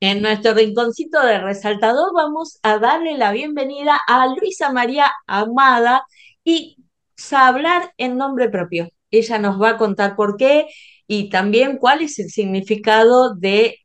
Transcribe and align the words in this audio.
En 0.00 0.22
nuestro 0.22 0.54
rinconcito 0.54 1.20
de 1.24 1.40
resaltador 1.40 2.12
vamos 2.14 2.58
a 2.62 2.78
darle 2.78 3.18
la 3.18 3.32
bienvenida 3.32 3.98
a 4.06 4.28
Luisa 4.28 4.72
María 4.72 5.10
Amada 5.26 6.04
y 6.44 6.76
a 7.32 7.48
hablar 7.48 7.92
en 7.96 8.16
nombre 8.16 8.48
propio. 8.48 8.88
Ella 9.10 9.38
nos 9.38 9.60
va 9.60 9.70
a 9.70 9.76
contar 9.76 10.14
por 10.14 10.36
qué 10.36 10.66
y 11.08 11.30
también 11.30 11.78
cuál 11.78 12.02
es 12.02 12.18
el 12.20 12.30
significado 12.30 13.34
de 13.34 13.76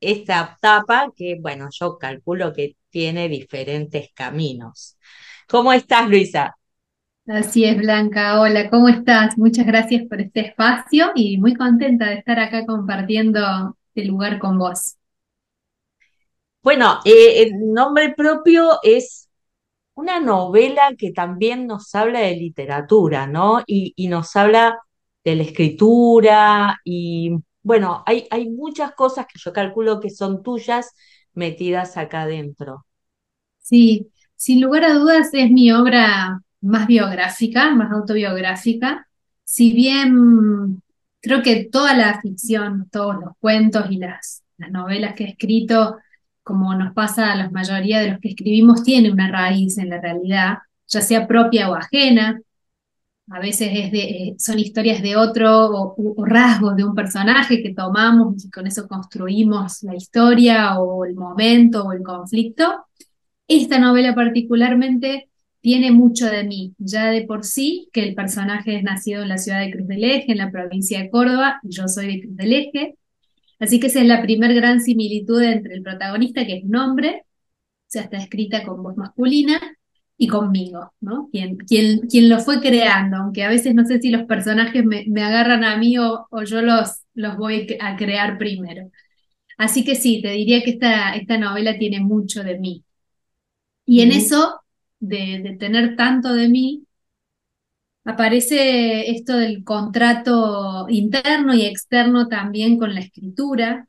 esta 0.00 0.56
etapa 0.56 1.12
que, 1.14 1.36
bueno, 1.40 1.68
yo 1.78 1.98
calculo 1.98 2.54
que 2.54 2.76
tiene 2.88 3.28
diferentes 3.28 4.10
caminos. 4.14 4.96
¿Cómo 5.46 5.72
estás, 5.74 6.08
Luisa? 6.08 6.56
Así 7.26 7.64
es, 7.64 7.76
Blanca. 7.78 8.40
Hola, 8.40 8.70
¿cómo 8.70 8.88
estás? 8.88 9.38
Muchas 9.38 9.66
gracias 9.66 10.06
por 10.08 10.20
este 10.20 10.40
espacio 10.40 11.12
y 11.14 11.38
muy 11.38 11.54
contenta 11.54 12.06
de 12.06 12.14
estar 12.16 12.38
acá 12.38 12.66
compartiendo 12.66 13.76
este 13.94 14.08
lugar 14.08 14.38
con 14.38 14.58
vos. 14.58 14.96
Bueno, 16.62 17.00
eh, 17.04 17.42
el 17.42 17.72
nombre 17.72 18.14
propio 18.14 18.78
es 18.82 19.28
una 19.94 20.20
novela 20.20 20.94
que 20.98 21.12
también 21.12 21.66
nos 21.66 21.94
habla 21.94 22.20
de 22.20 22.36
literatura, 22.36 23.26
¿no? 23.26 23.62
Y, 23.66 24.08
nos 24.08 24.36
habla 24.36 24.78
de 25.24 25.36
la 25.36 25.42
escritura 25.44 26.80
y, 26.84 27.32
bueno, 27.62 28.02
hay, 28.06 28.26
hay 28.30 28.50
muchas 28.50 28.92
cosas 28.92 29.26
que 29.26 29.38
yo 29.38 29.52
calculo 29.52 30.00
que 30.00 30.10
son 30.10 30.42
tuyas 30.42 30.92
metidas 31.34 31.96
acá 31.96 32.22
adentro. 32.22 32.86
Sí, 33.58 34.10
sin 34.36 34.60
lugar 34.60 34.84
a 34.84 34.94
dudas 34.94 35.30
es 35.32 35.50
mi 35.50 35.72
obra 35.72 36.42
más 36.60 36.86
biográfica, 36.86 37.70
más 37.74 37.92
autobiográfica. 37.92 39.08
Si 39.44 39.72
bien 39.72 40.82
creo 41.20 41.42
que 41.42 41.64
toda 41.70 41.96
la 41.96 42.20
ficción, 42.20 42.88
todos 42.90 43.16
los 43.16 43.32
cuentos 43.38 43.86
y 43.90 43.98
las 43.98 44.42
novelas 44.70 45.14
que 45.14 45.24
he 45.24 45.30
escrito, 45.30 45.98
como 46.50 46.74
nos 46.74 46.92
pasa 46.94 47.32
a 47.32 47.36
la 47.36 47.48
mayoría 47.48 48.00
de 48.00 48.10
los 48.10 48.18
que 48.18 48.30
escribimos, 48.30 48.82
tiene 48.82 49.12
una 49.12 49.30
raíz 49.30 49.78
en 49.78 49.88
la 49.88 50.00
realidad, 50.00 50.58
ya 50.88 51.00
sea 51.00 51.28
propia 51.28 51.70
o 51.70 51.76
ajena. 51.76 52.40
A 53.30 53.38
veces 53.38 53.68
eh, 53.70 54.34
son 54.36 54.58
historias 54.58 55.00
de 55.00 55.14
otro 55.14 55.66
o, 55.66 55.94
o 55.96 56.24
rasgos 56.24 56.74
de 56.74 56.82
un 56.82 56.96
personaje 56.96 57.62
que 57.62 57.72
tomamos 57.72 58.44
y 58.44 58.50
con 58.50 58.66
eso 58.66 58.88
construimos 58.88 59.84
la 59.84 59.94
historia 59.94 60.80
o 60.80 61.04
el 61.04 61.14
momento 61.14 61.84
o 61.84 61.92
el 61.92 62.02
conflicto. 62.02 62.84
Esta 63.46 63.78
novela 63.78 64.12
particularmente 64.12 65.28
tiene 65.60 65.92
mucho 65.92 66.26
de 66.26 66.42
mí, 66.42 66.74
ya 66.78 67.10
de 67.10 67.22
por 67.22 67.44
sí, 67.44 67.88
que 67.92 68.02
el 68.02 68.16
personaje 68.16 68.74
es 68.74 68.82
nacido 68.82 69.22
en 69.22 69.28
la 69.28 69.38
ciudad 69.38 69.60
de 69.60 69.70
Cruz 69.70 69.86
del 69.86 70.02
Eje, 70.02 70.32
en 70.32 70.38
la 70.38 70.50
provincia 70.50 70.98
de 71.00 71.10
Córdoba, 71.10 71.60
y 71.62 71.70
yo 71.70 71.86
soy 71.86 72.08
de 72.08 72.22
Cruz 72.22 72.36
del 72.36 72.52
Eje. 72.54 72.96
Así 73.60 73.78
que 73.80 73.88
esa 73.88 74.00
es 74.00 74.06
la 74.06 74.22
primer 74.22 74.54
gran 74.54 74.80
similitud 74.80 75.42
entre 75.42 75.74
el 75.74 75.82
protagonista, 75.82 76.46
que 76.46 76.56
es 76.58 76.64
un 76.64 76.76
hombre, 76.76 77.22
o 77.24 77.26
sea, 77.88 78.02
está 78.02 78.18
escrita 78.18 78.64
con 78.64 78.82
voz 78.82 78.96
masculina, 78.96 79.60
y 80.16 80.28
conmigo, 80.28 80.92
¿no? 81.00 81.30
Quien, 81.32 81.56
quien, 81.56 82.00
quien 82.00 82.28
lo 82.28 82.40
fue 82.40 82.60
creando, 82.60 83.16
aunque 83.16 83.42
a 83.42 83.48
veces 83.48 83.74
no 83.74 83.86
sé 83.86 84.00
si 84.00 84.10
los 84.10 84.24
personajes 84.26 84.84
me, 84.84 85.06
me 85.08 85.22
agarran 85.22 85.64
a 85.64 85.78
mí 85.78 85.96
o, 85.96 86.26
o 86.30 86.42
yo 86.42 86.60
los, 86.60 87.04
los 87.14 87.38
voy 87.38 87.78
a 87.80 87.96
crear 87.96 88.36
primero. 88.36 88.90
Así 89.58 89.84
que 89.84 89.94
sí, 89.96 90.22
te 90.22 90.30
diría 90.32 90.62
que 90.62 90.72
esta, 90.72 91.14
esta 91.16 91.38
novela 91.38 91.78
tiene 91.78 92.00
mucho 92.00 92.44
de 92.44 92.58
mí. 92.58 92.84
Y 93.86 94.02
en 94.02 94.12
eso, 94.12 94.60
de, 95.00 95.40
de 95.42 95.56
tener 95.56 95.96
tanto 95.96 96.32
de 96.32 96.48
mí, 96.48 96.84
aparece 98.04 99.10
esto 99.10 99.36
del 99.36 99.64
contrato 99.64 100.86
interno 100.88 101.54
y 101.54 101.62
externo 101.66 102.28
también 102.28 102.78
con 102.78 102.94
la 102.94 103.00
escritura, 103.00 103.88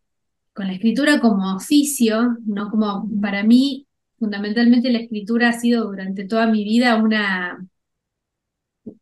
con 0.53 0.67
la 0.67 0.73
escritura 0.73 1.19
como 1.21 1.55
oficio, 1.55 2.37
¿no? 2.45 2.69
Como 2.69 3.09
para 3.21 3.43
mí, 3.43 3.87
fundamentalmente 4.19 4.91
la 4.91 4.99
escritura 4.99 5.49
ha 5.49 5.53
sido 5.53 5.85
durante 5.85 6.25
toda 6.25 6.47
mi 6.47 6.63
vida 6.63 6.95
una, 6.97 7.65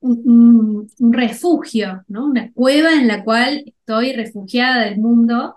un, 0.01 0.89
refugio, 1.13 2.03
¿no? 2.07 2.25
Una 2.27 2.51
cueva 2.53 2.93
en 2.93 3.07
la 3.07 3.23
cual 3.23 3.63
estoy 3.65 4.13
refugiada 4.13 4.85
del 4.85 4.99
mundo, 4.99 5.55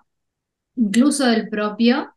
incluso 0.76 1.26
del 1.26 1.48
propio 1.48 2.10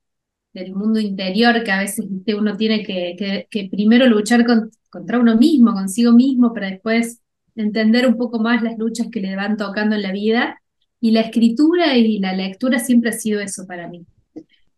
del 0.54 0.74
mundo 0.76 1.00
interior 1.00 1.64
que 1.64 1.72
a 1.72 1.80
veces 1.82 2.06
uno 2.38 2.58
tiene 2.58 2.84
que, 2.84 3.48
que- 3.52 3.70
primero 3.70 4.08
luchar 4.08 4.46
con- 4.46 4.72
contra 4.90 5.20
uno 5.20 5.38
mismo, 5.38 5.74
consigo 5.74 6.14
mismo, 6.14 6.54
para 6.54 6.70
después 6.72 7.22
entender 7.56 8.08
un 8.08 8.18
poco 8.18 8.40
más 8.40 8.62
las 8.62 8.78
luchas 8.78 9.08
que 9.12 9.22
le 9.22 9.36
van 9.36 9.58
tocando 9.58 9.96
en 9.96 10.02
la 10.02 10.12
vida. 10.12 10.62
Y 11.00 11.12
la 11.12 11.22
escritura 11.22 11.96
y 11.98 12.20
la 12.20 12.34
lectura 12.34 12.80
siempre 12.80 13.12
ha 13.12 13.14
sido 13.14 13.40
eso 13.40 13.68
para 13.68 13.88
mí. 13.88 14.06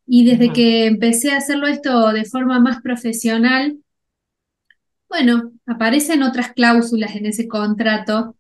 Y 0.06 0.26
desde 0.26 0.54
que 0.54 0.86
empecé 0.86 1.32
a 1.32 1.38
hacerlo 1.38 1.68
esto 1.68 2.12
de 2.14 2.26
forma 2.26 2.60
más 2.60 2.82
profesional, 2.82 3.78
bueno, 5.10 5.52
aparecen 5.66 6.24
otras 6.24 6.54
cláusulas 6.54 7.16
en 7.16 7.26
ese 7.26 7.48
contrato 7.48 8.36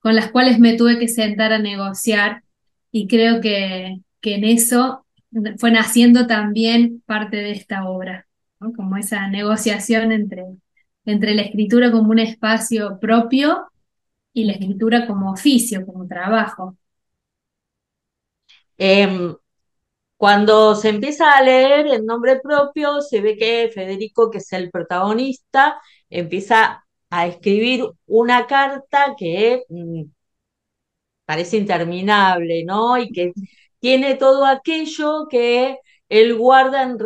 con 0.00 0.14
las 0.14 0.30
cuales 0.30 0.58
me 0.58 0.76
tuve 0.76 0.98
que 0.98 1.08
sentar 1.08 1.52
a 1.52 1.58
negociar 1.58 2.42
y 2.90 3.06
creo 3.06 3.40
que, 3.40 4.00
que 4.20 4.34
en 4.34 4.44
eso 4.44 5.06
fue 5.58 5.70
naciendo 5.70 6.26
también 6.26 7.02
parte 7.06 7.36
de 7.36 7.52
esta 7.52 7.88
obra, 7.88 8.26
¿no? 8.58 8.72
Como 8.72 8.96
esa 8.96 9.28
negociación 9.28 10.12
entre, 10.12 10.44
entre 11.04 11.34
la 11.34 11.42
escritura 11.42 11.90
como 11.90 12.10
un 12.10 12.18
espacio 12.18 12.98
propio 12.98 13.69
y 14.32 14.44
la 14.44 14.52
escritura 14.54 15.06
como 15.06 15.32
oficio, 15.32 15.84
como 15.86 16.06
trabajo. 16.08 16.76
Em, 18.78 19.36
Cuando 20.18 20.74
se 20.76 20.90
empieza 20.90 21.32
a 21.38 21.42
leer 21.42 21.86
el 21.88 22.06
nombre 22.06 22.40
propio, 22.40 23.02
se 23.02 23.20
ve 23.22 23.36
que 23.38 23.70
Federico, 23.74 24.30
que 24.30 24.38
es 24.38 24.52
el 24.54 24.70
protagonista, 24.70 25.80
empieza 26.10 26.84
a 27.10 27.26
escribir 27.28 27.84
una 28.06 28.46
carta 28.46 29.14
que 29.18 29.64
mm, 29.70 30.04
parece 31.24 31.56
interminable, 31.56 32.64
¿no? 32.64 32.98
Y 32.98 33.10
que 33.12 33.32
tiene 33.78 34.14
todo 34.16 34.44
aquello 34.46 35.26
que 35.30 35.78
él 36.08 36.36
guarda 36.36 36.82
en, 36.82 36.96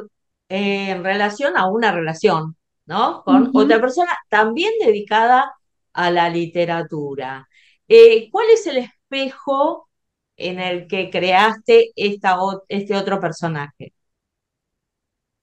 eh, 0.49 0.91
en 0.91 1.05
relación 1.05 1.57
a 1.57 1.67
una 1.71 1.93
relación, 1.93 2.57
¿no? 2.87 3.23
Con 3.25 3.51
otra 3.55 3.81
persona 3.81 4.13
también 4.29 4.73
dedicada 4.85 5.53
a 5.95 6.11
la 6.11 6.29
literatura. 6.31 7.49
Eh, 7.89 8.31
¿cuál 8.31 8.47
es 8.51 8.67
el 8.67 8.79
espejo 8.79 9.89
en 10.37 10.61
el 10.61 10.87
que 10.89 11.11
creaste 11.11 11.93
esta, 11.97 12.37
este 12.69 12.97
otro 12.97 13.21
personaje? 13.21 13.95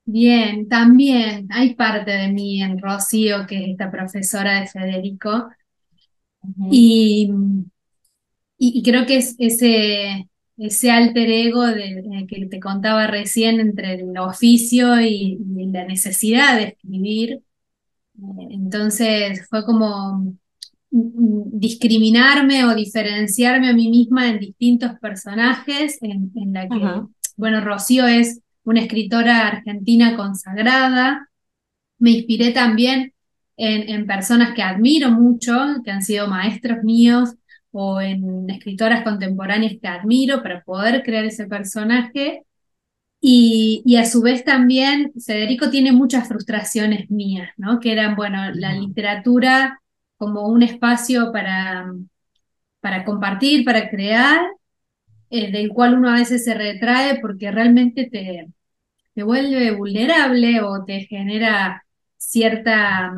Bien, 0.05 0.67
también 0.67 1.47
hay 1.51 1.73
parte 1.75 2.11
de 2.11 2.27
mí 2.29 2.61
en 2.61 2.79
Rocío, 2.79 3.47
que 3.47 3.63
es 3.63 3.69
esta 3.71 3.89
profesora 3.91 4.59
de 4.61 4.67
Federico, 4.67 5.49
y 6.69 7.29
Y, 8.57 8.79
y 8.79 8.83
creo 8.83 9.05
que 9.05 9.17
es 9.17 9.35
ese, 9.39 10.29
ese 10.57 10.91
alter 10.91 11.29
ego 11.29 11.65
de, 11.65 12.03
de 12.03 12.27
que 12.27 12.45
te 12.47 12.59
contaba 12.59 13.07
recién 13.07 13.59
entre 13.59 13.95
el 13.95 14.17
oficio 14.19 14.99
y, 15.01 15.39
y 15.57 15.67
la 15.71 15.85
necesidad 15.85 16.57
de 16.57 16.63
escribir. 16.69 17.31
Eh, 18.19 18.47
Entonces 18.51 19.47
fue 19.49 19.65
como 19.65 20.35
discriminarme 20.91 22.65
o 22.65 22.75
diferenciarme 22.75 23.69
a 23.69 23.73
mí 23.73 23.89
misma 23.89 24.29
en 24.29 24.39
distintos 24.39 24.91
personajes, 24.99 25.97
en, 26.01 26.31
en 26.35 26.53
la 26.53 26.67
que, 26.67 26.83
ajá. 26.83 27.07
bueno, 27.37 27.61
Rocío 27.61 28.05
es 28.05 28.41
una 28.63 28.81
escritora 28.81 29.47
argentina 29.47 30.17
consagrada. 30.17 31.29
Me 31.97 32.11
inspiré 32.11 32.51
también 32.51 33.13
en, 33.55 33.89
en 33.89 34.05
personas 34.05 34.53
que 34.53 34.61
admiro 34.61 35.11
mucho, 35.11 35.53
que 35.83 35.91
han 35.91 36.01
sido 36.01 36.27
maestros 36.27 36.83
míos, 36.83 37.35
o 37.71 38.01
en 38.01 38.49
escritoras 38.49 39.03
contemporáneas 39.03 39.75
que 39.81 39.87
admiro 39.87 40.43
para 40.43 40.61
poder 40.61 41.03
crear 41.03 41.23
ese 41.23 41.47
personaje. 41.47 42.43
Y, 43.21 43.81
y 43.85 43.95
a 43.95 44.05
su 44.05 44.21
vez 44.21 44.43
también 44.43 45.13
Federico 45.25 45.69
tiene 45.69 45.91
muchas 45.91 46.27
frustraciones 46.27 47.09
mías, 47.09 47.49
¿no? 47.55 47.79
Que 47.79 47.93
eran, 47.93 48.15
bueno, 48.15 48.51
la 48.53 48.73
literatura 48.73 49.80
como 50.21 50.47
un 50.47 50.61
espacio 50.61 51.31
para, 51.31 51.91
para 52.79 53.05
compartir, 53.05 53.65
para 53.65 53.89
crear, 53.89 54.39
eh, 55.31 55.51
del 55.51 55.69
cual 55.69 55.95
uno 55.95 56.09
a 56.09 56.13
veces 56.13 56.43
se 56.45 56.53
retrae 56.53 57.19
porque 57.21 57.49
realmente 57.49 58.07
te, 58.07 58.47
te 59.15 59.23
vuelve 59.23 59.71
vulnerable 59.71 60.61
o 60.61 60.85
te 60.85 61.01
genera 61.07 61.83
cierta 62.17 63.13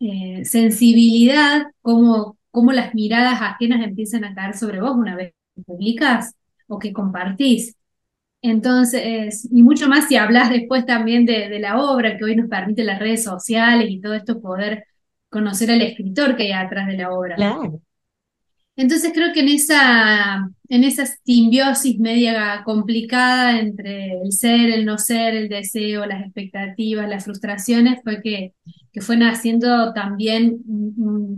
eh, 0.00 0.44
sensibilidad, 0.44 1.62
como, 1.80 2.36
como 2.50 2.72
las 2.72 2.94
miradas 2.94 3.40
ajenas 3.40 3.82
empiezan 3.82 4.24
a 4.24 4.34
caer 4.34 4.54
sobre 4.54 4.82
vos 4.82 4.94
una 4.94 5.16
vez 5.16 5.32
que 5.56 5.62
publicas 5.62 6.34
o 6.68 6.78
que 6.78 6.92
compartís. 6.92 7.76
Entonces, 8.42 9.48
y 9.50 9.62
mucho 9.62 9.88
más 9.88 10.08
si 10.08 10.16
hablas 10.16 10.50
después 10.50 10.84
también 10.84 11.24
de, 11.24 11.48
de 11.48 11.60
la 11.60 11.80
obra 11.80 12.18
que 12.18 12.24
hoy 12.24 12.36
nos 12.36 12.50
permite 12.50 12.84
las 12.84 12.98
redes 12.98 13.24
sociales 13.24 13.88
y 13.90 14.02
todo 14.02 14.14
esto, 14.14 14.42
poder 14.42 14.84
conocer 15.32 15.70
al 15.70 15.82
escritor 15.82 16.36
que 16.36 16.44
hay 16.44 16.52
atrás 16.52 16.86
de 16.86 16.98
la 16.98 17.10
obra. 17.10 17.34
Claro. 17.36 17.80
Entonces 18.74 19.12
creo 19.12 19.32
que 19.34 19.40
en 19.40 19.48
esa, 19.48 20.48
en 20.68 20.84
esa 20.84 21.04
simbiosis 21.06 21.98
media 21.98 22.62
complicada 22.64 23.58
entre 23.58 24.20
el 24.22 24.32
ser, 24.32 24.70
el 24.70 24.86
no 24.86 24.96
ser, 24.96 25.34
el 25.34 25.48
deseo, 25.48 26.06
las 26.06 26.22
expectativas, 26.22 27.08
las 27.08 27.24
frustraciones, 27.24 28.00
fue 28.02 28.22
que, 28.22 28.54
que 28.92 29.00
fue 29.02 29.16
naciendo 29.16 29.92
también 29.92 30.58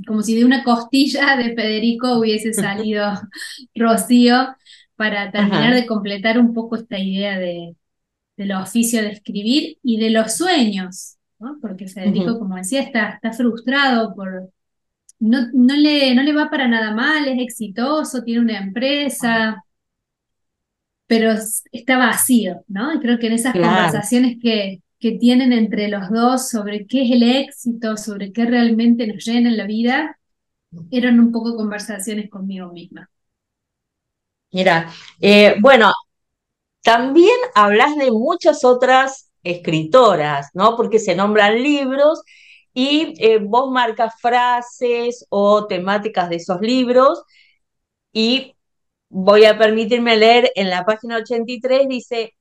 como 0.07 0.23
si 0.23 0.37
de 0.37 0.45
una 0.45 0.63
costilla 0.63 1.37
de 1.39 1.55
Federico 1.55 2.19
hubiese 2.19 2.53
salido 2.53 3.13
Rocío 3.75 4.55
para 4.97 5.33
terminar 5.33 5.73
Ajá, 5.73 5.75
de 5.75 5.87
completar 5.87 6.39
un 6.39 6.55
poco 6.55 6.77
esta 6.77 6.99
idea 7.01 7.37
de, 7.37 7.75
del 8.37 8.53
oficio 8.53 9.03
de 9.03 9.11
escribir 9.11 9.79
y 9.83 9.99
de 9.99 10.11
los 10.11 10.37
sueños, 10.37 11.17
¿no? 11.45 11.59
Porque 11.61 11.89
Federico, 11.89 12.39
ujú, 12.39 12.41
como 12.41 12.57
decía, 12.57 12.83
está, 12.83 13.11
está 13.13 13.33
frustrado 13.33 14.15
por 14.17 14.51
no, 15.21 15.39
no 15.55 15.75
le, 15.77 16.15
no 16.15 16.23
le 16.23 16.35
va 16.35 16.51
para 16.51 16.69
nada 16.69 16.95
mal, 16.95 17.29
es 17.29 17.41
exitoso, 17.41 18.23
tiene 18.25 18.41
una 18.43 18.59
empresa, 18.61 19.65
pero 21.07 21.33
es- 21.33 21.65
está 21.73 21.99
vacío, 21.99 22.65
¿no? 22.69 22.95
Y 22.95 23.01
creo 23.01 23.19
que 23.19 23.27
en 23.29 23.35
esas 23.35 23.59
claro. 23.59 24.01
conversaciones 24.01 24.39
que, 24.43 24.83
que 24.99 25.13
tienen 25.19 25.53
entre 25.53 25.89
los 25.89 26.11
dos 26.11 26.49
sobre 26.51 26.87
qué 26.87 27.03
es 27.05 27.11
el 27.13 27.23
éxito, 27.23 27.97
sobre 27.97 28.33
qué 28.33 28.47
realmente 28.47 29.07
nos 29.07 29.25
llena 29.25 29.51
en 29.51 29.57
la 29.57 29.67
vida, 29.67 30.19
eran 30.91 31.21
un 31.21 31.33
poco 31.33 31.57
conversaciones 31.57 32.31
conmigo 32.31 32.73
misma. 32.73 33.11
Mira, 34.53 34.91
eh, 35.21 35.57
bueno, 35.61 35.93
también 36.83 37.37
hablas 37.55 37.97
de 37.97 38.11
muchas 38.13 38.65
otras 38.65 39.31
escritoras, 39.45 40.51
¿no? 40.55 40.77
Porque 40.77 40.99
se 40.99 41.15
nombran 41.15 41.63
libros 41.63 42.23
y 42.75 43.15
eh, 43.19 43.39
vos 43.39 43.71
marcas 43.71 44.15
frases 44.21 45.27
o 45.31 45.67
temáticas 45.67 46.29
de 46.31 46.37
esos 46.37 46.61
libros 46.61 47.23
y 48.13 48.55
voy 49.09 49.45
a 49.45 49.59
permitirme 49.59 50.17
leer 50.17 50.51
en 50.57 50.71
la 50.71 50.85
página 50.85 51.19
83, 51.19 51.89
dice, 51.89 52.35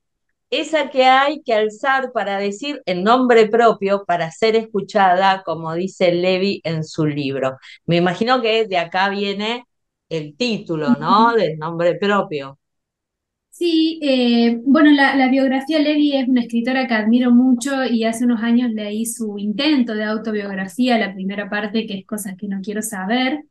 esa 0.50 0.90
que 0.90 1.04
hay 1.04 1.42
que 1.42 1.54
alzar 1.54 2.12
para 2.12 2.38
decir 2.38 2.82
en 2.86 3.02
nombre 3.04 3.46
propio, 3.48 4.04
para 4.06 4.30
ser 4.30 4.56
escuchada, 4.56 5.42
como 5.44 5.74
dice 5.74 6.12
Levi 6.12 6.60
en 6.64 6.84
su 6.84 7.06
libro. 7.06 7.58
Me 7.86 7.96
imagino 7.96 8.42
que 8.42 8.66
de 8.66 8.78
acá 8.78 9.08
viene 9.08 9.64
el 10.08 10.36
título, 10.36 10.90
¿no? 11.00 11.34
Del 11.34 11.58
nombre 11.58 11.96
propio. 11.96 12.58
Sí, 13.56 14.00
eh, 14.02 14.60
bueno, 14.64 14.90
la, 14.90 15.14
la 15.14 15.28
biografía 15.28 15.78
Levi 15.78 16.16
es 16.16 16.28
una 16.28 16.40
escritora 16.42 16.88
que 16.88 16.94
admiro 16.94 17.30
mucho 17.30 17.84
y 17.84 18.02
hace 18.04 18.24
unos 18.24 18.42
años 18.42 18.72
leí 18.72 19.06
su 19.06 19.38
intento 19.38 19.94
de 19.94 20.02
autobiografía, 20.04 20.98
la 20.98 21.14
primera 21.14 21.48
parte, 21.48 21.86
que 21.86 21.98
es 22.00 22.06
Cosas 22.06 22.34
que 22.36 22.48
no 22.48 22.60
quiero 22.60 22.82
saber. 22.82 23.44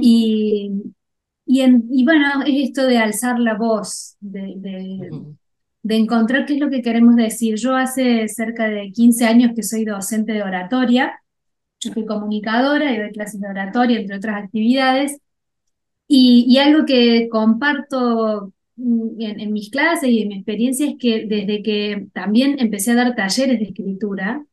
Y, 0.00 0.70
y, 1.46 1.60
en- 1.62 1.86
y 1.90 2.04
bueno, 2.04 2.42
es 2.46 2.68
esto 2.70 2.86
de 2.86 2.98
alzar 2.98 3.38
la 3.40 3.54
voz, 3.56 4.16
de, 4.20 4.54
de, 5.82 5.96
encontrar 5.98 6.46
qué 6.46 6.54
es 6.54 6.60
lo 6.60 6.70
que 6.70 6.82
queremos 6.82 7.16
decir. 7.16 7.56
Yo 7.56 7.76
hace 7.76 8.28
cerca 8.28 8.68
de 8.68 8.92
15 8.92 9.26
años 9.26 9.52
que 9.56 9.62
soy 9.64 9.84
docente 9.84 10.32
de 10.32 10.42
oratoria, 10.42 11.20
yo 11.80 11.92
soy 11.92 12.06
comunicadora 12.06 12.92
y 12.92 12.98
doy 12.98 13.12
clases 13.12 13.40
de 13.40 13.48
oratoria, 13.48 14.00
entre 14.00 14.16
otras 14.18 14.44
actividades, 14.44 15.18
y, 16.08 16.44
y 16.48 16.58
algo 16.58 16.84
que 16.86 17.28
comparto 17.30 18.52
en, 18.76 19.40
en 19.40 19.52
mis 19.52 19.70
clases 19.70 20.08
y 20.10 20.22
en 20.22 20.28
mi 20.28 20.36
experiencia 20.36 20.86
es 20.86 20.96
que 20.98 21.26
desde 21.26 21.62
que 21.62 22.08
también 22.12 22.56
empecé 22.58 22.92
a 22.92 22.96
dar 22.96 23.14
talleres 23.14 23.58
de 23.58 23.66
escritura, 23.66 24.44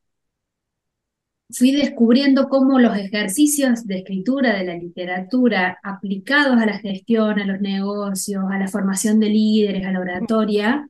fui 1.49 1.71
descubriendo 1.71 2.49
cómo 2.49 2.79
los 2.79 2.97
ejercicios 2.97 3.85
de 3.85 3.99
escritura 3.99 4.57
de 4.57 4.65
la 4.65 4.75
literatura 4.75 5.77
aplicados 5.83 6.57
a 6.57 6.65
la 6.65 6.79
gestión, 6.79 7.39
a 7.39 7.45
los 7.45 7.61
negocios, 7.61 8.43
a 8.51 8.57
la 8.57 8.67
formación 8.67 9.19
de 9.19 9.29
líderes, 9.29 9.85
a 9.85 9.91
la 9.91 9.99
oratoria, 9.99 10.89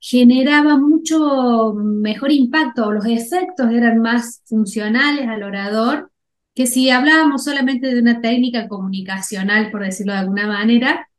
generaba 0.00 0.78
mucho 0.78 1.74
mejor 1.74 2.32
impacto, 2.32 2.86
o 2.86 2.92
los 2.92 3.04
efectos 3.06 3.70
eran 3.70 3.98
más 4.00 4.42
funcionales 4.46 5.28
al 5.28 5.42
orador 5.42 6.10
que 6.54 6.66
si 6.66 6.90
hablábamos 6.90 7.44
solamente 7.44 7.94
de 7.94 8.00
una 8.00 8.20
técnica 8.20 8.68
comunicacional, 8.68 9.70
por 9.70 9.84
decirlo 9.84 10.14
de 10.14 10.20
alguna 10.20 10.46
manera, 10.46 11.09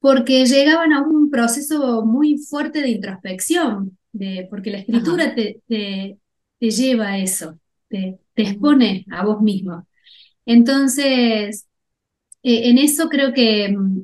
porque 0.00 0.46
llegaban 0.46 0.92
a 0.92 1.02
un 1.02 1.30
proceso 1.30 2.04
muy 2.06 2.38
fuerte 2.38 2.82
de 2.82 2.90
introspección, 2.90 3.98
de, 4.12 4.46
porque 4.50 4.70
la 4.72 4.78
escritura 4.78 5.34
te, 5.34 5.62
te, 5.68 6.18
te 6.60 6.70
lleva 6.70 7.08
a 7.10 7.18
eso, 7.18 7.58
te, 7.88 8.20
expone 8.36 9.04
a 9.10 9.24
vos 9.24 9.42
mismo. 9.42 9.86
Entonces, 10.46 11.68
eh, 12.44 12.70
en 12.70 12.78
eso 12.78 13.08
creo 13.10 13.34
que, 13.34 13.70
mm, 13.76 14.02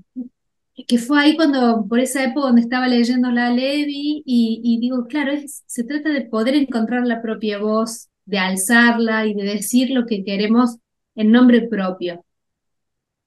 que 0.89 0.99
fue 0.99 1.21
ahí 1.21 1.37
cuando, 1.37 1.87
por 1.89 2.01
esa 2.01 2.25
época 2.25 2.49
donde 2.49 2.63
estaba 2.63 2.89
leyendo 2.89 3.31
la 3.33 3.51
Levi 3.51 4.23
y, 4.27 4.61
y 4.65 4.81
digo, 4.81 5.07
claro, 5.09 5.33
es- 5.33 5.65
se 5.67 5.85
trata 5.85 6.11
de 6.11 6.23
poder 6.23 6.57
encontrar 6.57 7.07
la 7.07 7.23
propia 7.23 7.59
voz, 7.59 8.09
de 8.27 8.39
alzarla 8.39 9.27
y 9.27 9.35
de 9.35 9.45
decir 9.45 9.91
lo 9.93 10.07
que 10.07 10.25
queremos 10.25 10.79
en 11.17 11.33
nombre 11.33 11.63
propio. 11.69 12.26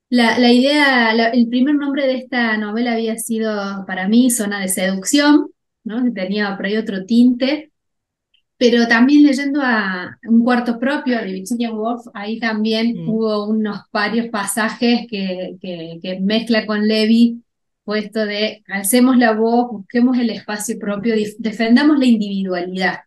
La, 0.10 0.40
la 0.40 0.52
idea, 0.52 1.14
la- 1.14 1.30
el 1.30 1.48
primer 1.50 1.76
nombre 1.76 2.08
de 2.08 2.16
esta 2.18 2.58
novela 2.58 2.94
había 2.94 3.18
sido 3.18 3.86
para 3.86 4.08
mí 4.08 4.32
Zona 4.32 4.60
de 4.60 4.68
Seducción, 4.68 5.52
¿no? 5.84 6.04
Que 6.04 6.12
tenía 6.12 6.56
por 6.58 6.66
ahí 6.66 6.78
otro 6.78 7.06
tinte, 7.06 7.72
pero 8.58 8.88
también 8.88 9.24
leyendo 9.26 9.62
a 9.64 10.18
Un 10.26 10.44
cuarto 10.44 10.80
propio 10.80 11.20
de 11.20 11.26
Virginia 11.34 11.72
Woolf, 11.74 12.08
ahí 12.14 12.40
también 12.40 13.02
ujú, 13.02 13.06
hubo 13.06 13.48
unos 13.48 13.82
varios 13.94 14.28
pasajes 14.30 15.08
que, 15.10 15.58
que, 15.62 16.00
que 16.02 16.20
mezcla 16.22 16.66
con 16.68 16.88
Levi, 16.88 17.44
puesto 17.86 18.26
de 18.26 18.64
alcemos 18.70 19.18
la 19.18 19.34
voz, 19.34 19.72
busquemos 19.72 20.18
el 20.20 20.30
espacio 20.32 20.80
propio, 20.80 21.16
defendamos 21.40 22.00
la 22.00 22.06
individualidad, 22.08 23.00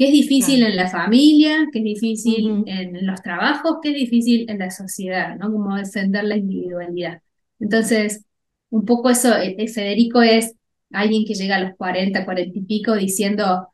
que 0.00 0.06
es 0.06 0.12
difícil 0.12 0.60
claro, 0.60 0.70
en 0.70 0.76
la 0.78 0.88
familia, 0.88 1.68
que 1.70 1.80
es 1.80 1.84
difícil 1.84 2.64
en 2.66 3.06
los 3.06 3.20
trabajos, 3.20 3.80
que 3.82 3.90
es 3.90 3.96
difícil 3.96 4.48
en 4.48 4.58
la 4.58 4.70
sociedad, 4.70 5.36
¿no? 5.36 5.52
Como 5.52 5.76
defender 5.76 6.24
la 6.24 6.38
individualidad. 6.38 7.20
Entonces, 7.58 8.24
un 8.70 8.86
poco 8.86 9.10
eso, 9.10 9.36
eh, 9.36 9.68
Federico 9.68 10.22
es 10.22 10.54
alguien 10.90 11.26
que 11.26 11.34
llega 11.34 11.56
a 11.56 11.60
los 11.60 11.76
40, 11.76 12.24
40 12.24 12.58
y 12.58 12.62
pico 12.62 12.94
diciendo 12.94 13.68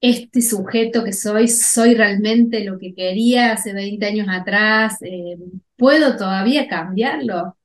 este 0.00 0.42
sujeto 0.42 1.04
que 1.04 1.12
soy, 1.12 1.46
soy 1.46 1.94
realmente 1.94 2.64
lo 2.64 2.76
que 2.76 2.92
quería 2.92 3.52
hace 3.52 3.72
20 3.72 4.04
años 4.04 4.26
atrás, 4.28 4.96
eh, 5.02 5.36
puedo 5.76 6.16
todavía 6.16 6.66
cambiarlo, 6.66 7.56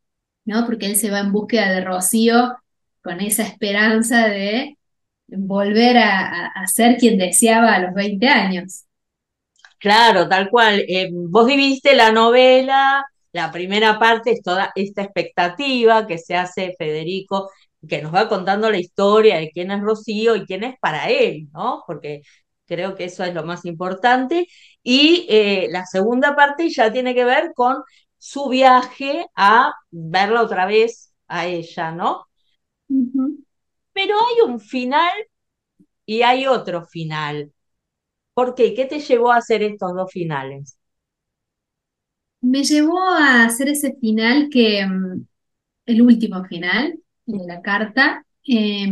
¿no? 0.45 0.67
Porque 0.67 0.85
él 0.85 0.97
se 0.97 1.09
va 1.09 1.21
en 1.21 1.31
búsqueda 1.31 1.71
de 1.71 1.83
Rocío 1.83 2.57
con 3.01 3.21
esa 3.21 3.41
esperanza 3.41 4.27
de 4.27 4.77
volver 5.37 5.97
a, 5.97 6.47
a- 6.47 6.67
ser 6.67 6.97
quien 6.97 7.17
deseaba 7.17 7.73
a 7.75 7.79
los 7.79 7.93
20 7.93 8.27
años. 8.27 8.85
Claro, 9.79 10.27
tal 10.29 10.49
cual. 10.49 10.83
Eh, 10.87 11.09
vos 11.11 11.47
dividiste 11.47 11.95
la 11.95 12.11
novela, 12.11 13.03
la 13.33 13.51
primera 13.51 13.99
parte 13.99 14.31
es 14.31 14.41
toda 14.41 14.71
esta 14.75 15.01
expectativa 15.03 16.07
que 16.07 16.17
se 16.17 16.35
hace 16.35 16.73
Federico, 16.77 17.49
que 17.87 18.01
nos 18.01 18.13
va 18.13 18.29
contando 18.29 18.71
la 18.71 18.77
historia 18.79 19.37
de 19.37 19.51
quién 19.51 19.71
es 19.71 19.81
Rocío 19.81 20.35
y 20.35 20.45
quién 20.45 20.63
es 20.63 20.75
para 20.79 21.09
él, 21.09 21.49
¿no? 21.53 21.83
Porque 21.85 22.21
creo 22.65 22.95
que 22.95 23.05
eso 23.05 23.23
es 23.25 23.33
lo 23.33 23.43
más 23.43 23.65
importante. 23.65 24.47
Y 24.83 25.25
eh, 25.29 25.67
la 25.69 25.85
segunda 25.85 26.35
parte 26.35 26.69
ya 26.69 26.91
tiene 26.91 27.13
que 27.13 27.25
ver 27.25 27.51
con 27.53 27.77
su 28.17 28.47
viaje 28.49 29.25
a 29.35 29.73
verla 29.91 30.41
otra 30.43 30.65
vez 30.65 31.13
a 31.27 31.45
ella, 31.47 31.91
¿no? 31.91 32.25
Ujú. 32.89 33.32
Pero 33.93 34.15
hay 34.17 34.49
un 34.51 34.59
final 34.59 35.11
y 36.05 36.21
hay 36.23 36.47
otro 36.47 36.85
final. 36.85 37.53
¿Por 38.35 38.55
qué? 38.55 38.73
¿Qué 38.75 38.85
te 38.85 38.99
llevó 39.01 39.31
a 39.33 39.37
hacer 39.37 39.63
estos 39.63 39.95
dos 39.95 40.11
finales? 40.11 40.77
Me 42.41 42.63
llevó 42.63 42.99
a 43.09 43.45
hacer 43.45 43.69
ese 43.69 43.95
final 43.99 44.49
que, 44.51 44.85
mm, 44.85 45.25
el 45.87 46.01
último 46.03 46.43
final, 46.45 46.99
de 47.27 47.47
la 47.47 47.61
carta. 47.61 48.25
eh, 48.47 48.87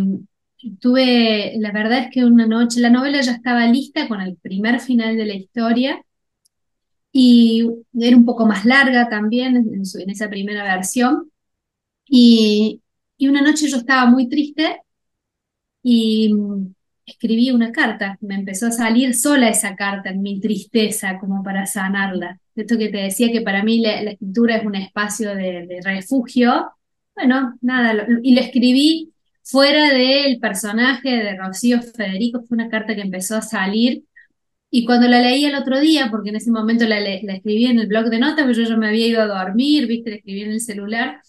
tuve, 0.82 1.54
la 1.60 1.72
verdad 1.74 2.00
es 2.06 2.10
que 2.12 2.26
una 2.26 2.48
noche, 2.48 2.80
la 2.82 2.90
novela 2.92 3.22
ya 3.22 3.34
estaba 3.34 3.68
lista 3.68 4.08
con 4.10 4.22
el 4.22 4.38
primer 4.38 4.80
final 4.82 5.18
de 5.18 5.26
la 5.26 5.36
historia 5.36 6.04
y 7.12 7.70
era 7.94 8.16
un 8.18 8.26
poco 8.26 8.46
más 8.46 8.66
larga 8.66 9.10
también 9.10 9.58
en, 9.58 9.74
en 9.76 10.10
esa 10.10 10.30
primera 10.30 10.64
versión. 10.64 11.32
Y, 12.08 12.82
y 13.18 13.28
una 13.30 13.42
noche 13.44 13.70
yo 13.70 13.78
estaba 13.78 14.10
muy 14.10 14.30
triste 14.30 14.82
y 15.84 16.34
mm, 16.34 16.74
escribí 17.06 17.52
una 17.52 17.72
carta. 17.72 18.18
Me 18.22 18.36
empezó 18.36 18.68
a 18.68 18.72
salir 18.72 19.14
sola 19.16 19.50
esa 19.50 19.76
carta 19.76 20.10
en 20.10 20.22
mi 20.22 20.40
tristeza, 20.40 21.18
como 21.20 21.44
para 21.44 21.66
sanarla. 21.66 22.40
Esto 22.56 22.78
que 22.78 22.90
te 22.90 22.98
decía 22.98 23.32
que 23.32 23.42
para 23.42 23.64
mí 23.64 23.80
la, 23.82 24.02
la 24.04 24.12
escritura 24.12 24.58
es 24.58 24.66
un 24.66 24.76
espacio 24.76 25.36
de, 25.36 25.80
refugio. 25.84 26.72
Bueno, 27.16 27.58
nada, 27.62 28.08
y 28.24 28.36
lo 28.36 28.42
escribí 28.42 29.14
fuera 29.44 29.90
del 29.94 30.40
personaje 30.40 31.10
de 31.10 31.36
Rocío 31.38 31.82
Federico. 31.82 32.42
Fue 32.48 32.56
una 32.56 32.70
carta 32.70 32.96
que 32.96 33.02
empezó 33.02 33.38
a 33.38 33.42
salir 33.42 34.04
Y 34.70 34.86
cuando 34.86 35.08
la 35.08 35.22
leí 35.22 35.46
el 35.46 35.56
otro 35.56 35.80
día, 35.80 36.10
porque 36.12 36.30
en 36.30 36.38
ese 36.38 36.52
momento 36.52 36.86
la, 36.88 37.00
la 37.02 37.10
escribí 37.34 37.66
en 37.66 37.80
el 37.80 37.88
blog 37.88 38.06
de 38.10 38.20
notas, 38.20 38.46
pero 38.46 38.54
yo 38.54 38.64
ya 38.64 38.78
me 38.78 38.88
había 38.88 39.08
ido 39.08 39.22
a 39.22 39.28
dormir, 39.28 39.88
viste, 39.88 40.12
la 40.12 40.16
escribí 40.18 40.44
en 40.44 40.52
el 40.52 40.62
celular, 40.62 41.22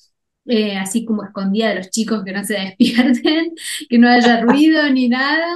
eh, 0.46 0.76
así 0.76 1.04
como 1.04 1.24
escondida 1.24 1.68
de 1.70 1.76
los 1.76 1.90
chicos 1.90 2.24
que 2.24 2.32
no 2.32 2.44
se 2.44 2.54
despierten, 2.78 3.54
que 3.88 3.98
no 3.98 4.08
haya 4.08 4.40
ruido 4.42 4.88
ni 4.90 5.08
nada. 5.08 5.46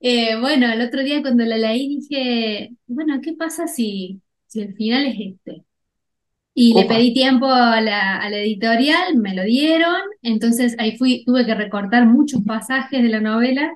Eh, 0.00 0.38
bueno, 0.40 0.72
el 0.72 0.80
otro 0.80 1.02
día 1.02 1.22
cuando 1.22 1.44
la 1.44 1.56
leí 1.58 2.00
dije, 2.00 2.72
bueno, 2.86 3.20
¿qué 3.22 3.34
pasa 3.34 3.66
si, 3.66 4.20
si 4.46 4.60
el 4.62 4.74
final 4.74 5.06
es 5.06 5.16
este? 5.18 5.64
Y 6.56 6.72
le 6.74 6.84
pedí 6.84 7.12
tiempo 7.12 7.46
a 7.46 7.80
la, 7.80 8.18
a 8.18 8.30
la 8.30 8.38
editorial, 8.38 9.16
me 9.16 9.34
lo 9.34 9.42
dieron, 9.42 9.96
entonces 10.22 10.76
ahí 10.78 10.96
fui, 10.96 11.24
tuve 11.24 11.44
que 11.44 11.54
recortar 11.54 12.06
muchos 12.06 12.42
pasajes 12.46 13.02
de 13.02 13.08
la 13.08 13.20
novela 13.20 13.72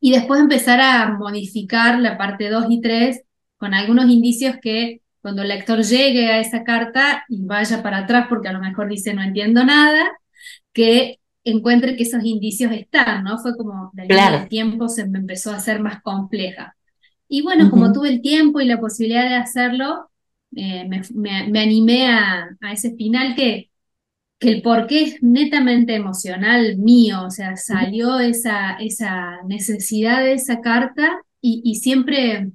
y 0.00 0.12
después 0.12 0.40
empezar 0.40 0.80
a 0.80 1.12
modificar 1.18 2.00
la 2.00 2.18
parte 2.18 2.48
2 2.48 2.66
y 2.70 2.80
3 2.80 3.22
con 3.58 3.74
algunos 3.74 4.10
indicios 4.10 4.56
que 4.60 5.02
cuando 5.22 5.42
el 5.42 5.48
lector 5.48 5.82
llegue 5.82 6.28
a 6.28 6.40
esa 6.40 6.64
carta 6.64 7.24
y 7.28 7.44
vaya 7.44 7.82
para 7.82 7.98
atrás 7.98 8.26
porque 8.28 8.48
a 8.48 8.52
lo 8.52 8.60
mejor 8.60 8.88
dice 8.88 9.14
no 9.14 9.22
entiendo 9.22 9.64
nada, 9.64 10.10
que 10.72 11.20
encuentre 11.44 11.96
que 11.96 12.04
esos 12.04 12.24
indicios 12.24 12.72
están, 12.72 13.24
¿no? 13.24 13.38
Fue 13.38 13.56
como 13.56 13.92
línea 13.96 14.30
Claro. 14.32 14.48
tiempo 14.48 14.88
se 14.88 15.08
me 15.08 15.18
empezó 15.18 15.52
a 15.52 15.56
hacer 15.56 15.80
más 15.80 16.02
compleja. 16.02 16.76
Y 17.28 17.42
bueno, 17.42 17.70
como 17.70 17.92
tuve 17.92 18.10
el 18.10 18.22
tiempo 18.22 18.60
y 18.60 18.66
la 18.66 18.80
posibilidad 18.80 19.28
de 19.28 19.36
hacerlo, 19.36 20.10
eh, 20.56 20.86
me, 20.88 21.02
me- 21.14 21.48
me 21.50 21.60
animé 21.60 22.08
a, 22.08 22.48
a 22.60 22.72
ese 22.72 22.94
final 22.96 23.34
que, 23.36 23.70
que 24.38 24.50
el 24.50 24.62
porqué 24.62 25.02
es 25.02 25.22
netamente 25.22 25.94
emocional 25.94 26.78
mío, 26.78 27.24
o 27.26 27.30
sea, 27.30 27.56
salió 27.56 28.18
esa, 28.20 28.72
esa 28.74 29.42
necesidad 29.46 30.20
de 30.24 30.34
esa 30.34 30.60
carta 30.60 31.20
y, 31.42 31.60
y 31.64 31.76
siempre 31.76 32.50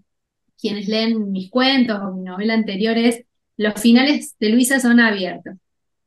quienes 0.60 0.88
leen 0.88 1.32
mis 1.32 1.50
cuentos 1.50 2.00
o 2.02 2.14
mi 2.14 2.24
novela 2.24 2.54
anterior 2.54 2.98
es, 2.98 3.24
los 3.58 3.74
finales 3.82 4.36
de 4.40 4.50
Luisa 4.50 4.80
son 4.80 5.00
abiertos. 5.00 5.56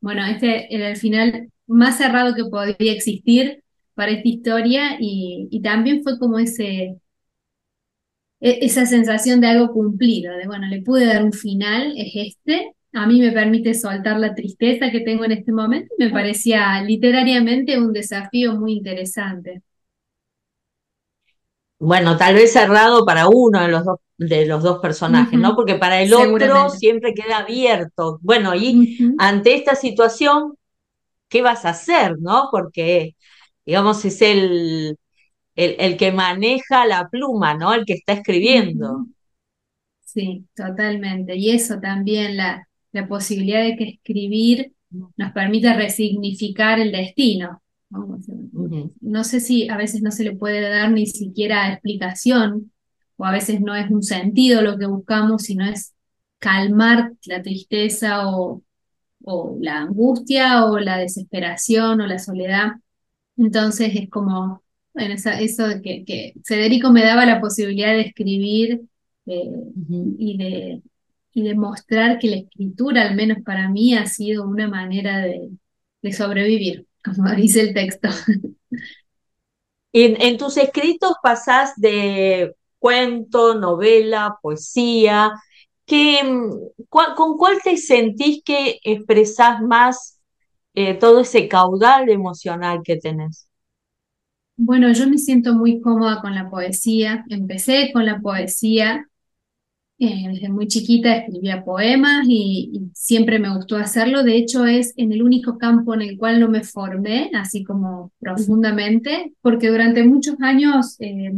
Bueno, 0.00 0.24
este 0.26 0.74
era 0.74 0.90
el 0.90 0.96
final 0.96 1.50
más 1.66 1.98
cerrado 1.98 2.34
que 2.34 2.44
podría 2.44 2.92
existir 2.92 3.62
para 3.94 4.12
esta 4.12 4.28
historia 4.28 4.96
y, 5.00 5.48
y 5.50 5.60
también 5.62 6.02
fue 6.02 6.18
como 6.18 6.38
ese 6.38 6.96
e- 8.40 8.58
esa 8.66 8.86
sensación 8.86 9.40
de 9.40 9.48
algo 9.48 9.72
cumplido, 9.72 10.36
de 10.36 10.46
bueno, 10.46 10.66
le 10.68 10.82
pude 10.82 11.06
dar 11.06 11.24
un 11.24 11.32
final, 11.32 11.94
es 11.96 12.12
este, 12.14 12.72
a 12.92 13.06
mí 13.06 13.20
me 13.20 13.32
permite 13.32 13.74
soltar 13.74 14.18
la 14.18 14.34
tristeza 14.34 14.90
que 14.90 15.00
tengo 15.00 15.24
en 15.24 15.32
este 15.32 15.52
momento, 15.52 15.94
me 15.98 16.10
parecía 16.10 16.82
literariamente 16.82 17.78
un 17.78 17.92
desafío 17.92 18.54
muy 18.58 18.72
interesante. 18.74 19.62
Bueno, 21.80 22.16
tal 22.16 22.34
vez 22.34 22.52
cerrado 22.52 23.04
para 23.04 23.28
uno 23.28 23.60
de 23.62 23.68
los 23.68 23.84
dos, 23.84 23.98
de 24.16 24.46
los 24.46 24.62
dos 24.64 24.80
personajes, 24.80 25.38
¿no? 25.38 25.54
Porque 25.54 25.76
para 25.76 26.00
el 26.02 26.12
otro 26.12 26.70
siempre 26.70 27.14
queda 27.14 27.38
abierto. 27.38 28.18
Bueno, 28.22 28.54
y 28.56 29.14
ante 29.18 29.54
esta 29.54 29.76
situación, 29.76 30.54
¿qué 31.28 31.42
vas 31.42 31.64
a 31.66 31.70
hacer, 31.70 32.16
no? 32.20 32.48
Porque, 32.52 33.16
digamos, 33.66 34.04
es 34.04 34.22
el, 34.22 34.98
el, 35.56 35.76
el 35.78 35.96
que 35.98 36.12
maneja 36.12 36.86
la 36.86 37.08
pluma, 37.10 37.54
¿no? 37.54 37.74
El 37.74 37.86
que 37.86 37.94
está 37.94 38.14
escribiendo. 38.14 39.06
Sí, 40.00 40.46
totalmente. 40.54 41.36
Y 41.36 41.50
eso 41.50 41.78
también, 41.80 42.36
la, 42.36 42.66
la 42.92 43.06
posibilidad 43.08 43.62
de 43.62 43.76
que 43.76 43.84
escribir 43.90 44.72
nos 45.16 45.32
permite 45.32 45.72
resignificar 45.74 46.80
el 46.80 46.92
destino. 46.92 47.62
¿No? 49.00 49.24
Sé 49.24 49.40
si 49.40 49.68
a 49.68 49.76
veces 49.76 50.02
no 50.02 50.10
se 50.10 50.24
le 50.24 50.36
puede 50.36 50.60
dar 50.68 50.90
ni 50.92 51.06
siquiera 51.06 51.72
explicación, 51.72 52.72
o 53.16 53.24
a 53.24 53.32
veces 53.32 53.60
no 53.60 53.74
es 53.74 53.90
un 53.90 54.02
sentido 54.02 54.62
lo 54.62 54.78
que 54.78 54.86
buscamos, 54.86 55.42
sino 55.42 55.64
es 55.66 55.94
calmar 56.38 57.12
la 57.26 57.42
tristeza 57.42 58.28
o, 58.28 58.62
o 59.24 59.58
la 59.62 59.80
angustia 59.82 60.66
o 60.66 60.78
la 60.80 60.98
desesperación 60.98 62.02
o 62.02 62.08
la 62.08 62.20
soledad. 62.20 62.72
Entonces 63.38 63.92
es 63.96 64.10
como, 64.10 64.64
bueno, 64.94 65.14
esa- 65.16 65.40
eso 65.40 65.68
de 65.68 65.82
que, 65.82 66.04
que 66.06 66.34
Federico 66.46 66.92
me 66.92 67.04
daba 67.04 67.26
la 67.26 67.40
posibilidad 67.42 67.90
de 67.94 68.02
escribir 68.02 68.82
eh, 69.26 69.50
y 70.18 70.38
de, 70.38 70.82
y 71.34 71.44
de 71.44 71.56
mostrar 71.56 72.18
que 72.20 72.28
la 72.30 72.36
escritura, 72.38 73.02
al 73.08 73.16
menos 73.16 73.38
para 73.44 73.70
mí, 73.70 73.94
ha 73.96 74.06
sido 74.08 74.46
una 74.48 74.68
manera 74.68 75.20
de, 75.20 75.50
de 76.02 76.14
sobrevivir, 76.14 76.87
como 77.04 77.30
dice 77.34 77.60
el 77.62 77.74
texto. 77.74 78.08
En, 79.92 80.20
en 80.20 80.36
tus 80.38 80.56
escritos 80.56 81.12
pasás 81.22 81.72
de 81.76 82.54
cuento, 82.78 83.54
novela, 83.54 84.38
poesía. 84.42 85.32
¿Qué, 85.86 86.20
cuál- 86.88 87.14
con 87.14 87.36
cuál 87.38 87.60
te 87.62 87.76
sentís 87.78 88.42
que 88.44 88.78
expresás 88.84 89.60
más 89.62 90.20
eh, 90.74 90.94
todo 90.94 91.20
ese 91.20 91.48
caudal 91.48 92.08
emocional 92.10 92.80
que 92.84 92.96
tenés? 92.98 93.48
Bueno, 94.56 94.92
yo 94.92 95.08
me 95.08 95.18
siento 95.18 95.54
muy 95.54 95.80
cómoda 95.80 96.20
con 96.20 96.34
la 96.34 96.50
poesía. 96.50 97.24
Empecé 97.30 97.90
con 97.92 98.04
la 98.06 98.20
poesía 98.20 99.06
Eh, 100.00 100.28
desde 100.32 100.48
muy 100.48 100.68
chiquita 100.68 101.16
escribía 101.16 101.64
poemas 101.64 102.24
y, 102.28 102.70
y 102.72 102.90
siempre 102.94 103.40
me 103.40 103.52
gustó 103.54 103.76
hacerlo. 103.76 104.22
De 104.22 104.36
hecho, 104.36 104.64
es 104.64 104.94
en 104.96 105.12
el 105.12 105.22
único 105.22 105.58
campo 105.58 105.92
en 105.94 106.02
el 106.02 106.16
cual 106.16 106.38
no 106.38 106.48
me 106.48 106.62
formé, 106.62 107.30
así 107.34 107.64
como 107.64 108.12
profundamente, 108.20 109.32
porque 109.40 109.68
durante 109.70 110.04
muchos 110.04 110.36
años 110.40 110.96
eh, 111.00 111.32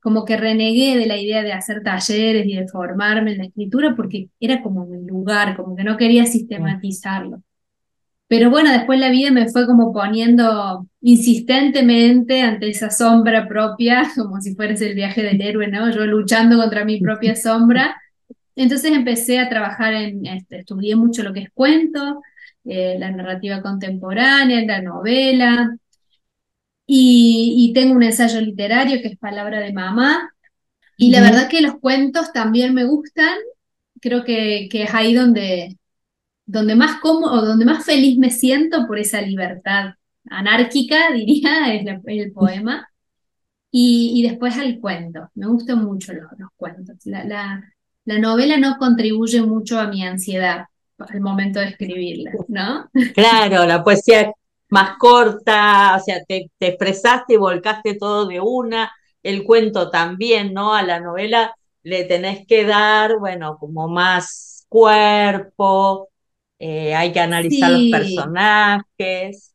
como 0.00 0.24
que 0.24 0.36
renegué 0.36 0.96
de 0.96 1.06
la 1.06 1.18
idea 1.18 1.42
de 1.42 1.52
hacer 1.52 1.82
talleres 1.84 2.46
y 2.46 2.56
de 2.56 2.66
formarme 2.68 3.32
en 3.32 3.38
la 3.38 3.44
escritura 3.44 3.94
porque 3.94 4.30
era 4.40 4.60
como 4.62 4.86
mi 4.86 5.06
lugar, 5.06 5.56
como 5.56 5.76
que 5.76 5.84
no 5.84 5.96
quería 5.96 6.26
sistematizarlo. 6.26 7.42
Pero 8.30 8.48
bueno, 8.48 8.70
después 8.70 9.00
la 9.00 9.10
vida 9.10 9.32
me 9.32 9.48
fue 9.48 9.66
como 9.66 9.92
poniendo 9.92 10.86
insistentemente 11.00 12.42
ante 12.42 12.70
esa 12.70 12.88
sombra 12.88 13.48
propia, 13.48 14.08
como 14.16 14.40
si 14.40 14.54
fuese 14.54 14.88
el 14.88 14.94
viaje 14.94 15.20
del 15.20 15.42
héroe, 15.42 15.66
¿no? 15.66 15.90
Yo 15.90 16.06
luchando 16.06 16.56
contra 16.56 16.84
mi 16.84 17.00
propia 17.00 17.34
sombra. 17.36 18.00
Entonces 18.54 18.92
empecé 18.92 19.40
a 19.40 19.48
trabajar 19.48 19.94
en, 19.94 20.24
este, 20.26 20.60
estudié 20.60 20.94
mucho 20.94 21.24
lo 21.24 21.32
que 21.32 21.40
es 21.40 21.50
cuento, 21.52 22.22
eh, 22.64 22.96
la 23.00 23.10
narrativa 23.10 23.62
contemporánea, 23.62 24.64
la 24.64 24.80
novela, 24.80 25.76
y, 26.86 27.54
y 27.58 27.72
tengo 27.72 27.94
un 27.94 28.04
ensayo 28.04 28.40
literario 28.40 29.02
que 29.02 29.08
es 29.08 29.18
Palabra 29.18 29.58
de 29.58 29.72
Mamá, 29.72 30.30
y 30.96 31.10
la 31.10 31.20
verdad 31.20 31.48
que 31.48 31.62
los 31.62 31.80
cuentos 31.80 32.32
también 32.32 32.74
me 32.74 32.84
gustan, 32.84 33.34
creo 34.00 34.22
que, 34.22 34.68
que 34.70 34.84
es 34.84 34.94
ahí 34.94 35.14
donde, 35.14 35.79
donde 36.50 36.74
más 36.74 37.00
cómodo, 37.00 37.46
donde 37.46 37.64
más 37.64 37.84
feliz 37.84 38.18
me 38.18 38.30
siento 38.30 38.86
por 38.86 38.98
esa 38.98 39.20
libertad 39.22 39.94
anárquica, 40.28 41.10
diría, 41.14 41.74
es, 41.74 41.86
es 41.86 42.24
el 42.24 42.32
poema. 42.32 42.86
Y, 43.72 44.12
y 44.16 44.28
después 44.28 44.56
al 44.58 44.80
cuento. 44.80 45.28
Me 45.34 45.46
gustan 45.46 45.84
mucho 45.84 46.12
los, 46.12 46.26
los 46.38 46.50
cuentos. 46.56 46.96
La, 47.04 47.24
la, 47.24 47.62
la 48.04 48.18
novela 48.18 48.56
no 48.56 48.76
contribuye 48.78 49.42
mucho 49.42 49.78
a 49.78 49.86
mi 49.86 50.04
ansiedad 50.04 50.66
al 50.98 51.20
momento 51.20 51.60
de 51.60 51.66
escribirla, 51.68 52.32
¿no? 52.48 52.90
Claro, 53.14 53.64
la 53.64 53.82
poesía 53.82 54.32
más 54.68 54.98
corta, 54.98 55.96
o 55.96 56.00
sea, 56.00 56.22
te, 56.24 56.50
te 56.58 56.68
expresaste 56.68 57.34
y 57.34 57.36
volcaste 57.36 57.94
todo 57.94 58.26
de 58.26 58.40
una, 58.40 58.92
el 59.22 59.44
cuento 59.44 59.88
también, 59.88 60.52
¿no? 60.52 60.74
A 60.74 60.82
la 60.82 61.00
novela 61.00 61.54
le 61.82 62.04
tenés 62.04 62.46
que 62.46 62.64
dar, 62.66 63.18
bueno, 63.18 63.56
como 63.58 63.88
más 63.88 64.66
cuerpo, 64.68 66.09
eh, 66.60 66.94
hay 66.96 67.12
que 67.12 67.20
analizar 67.20 67.72
los 67.72 67.88
personajes, 67.88 69.54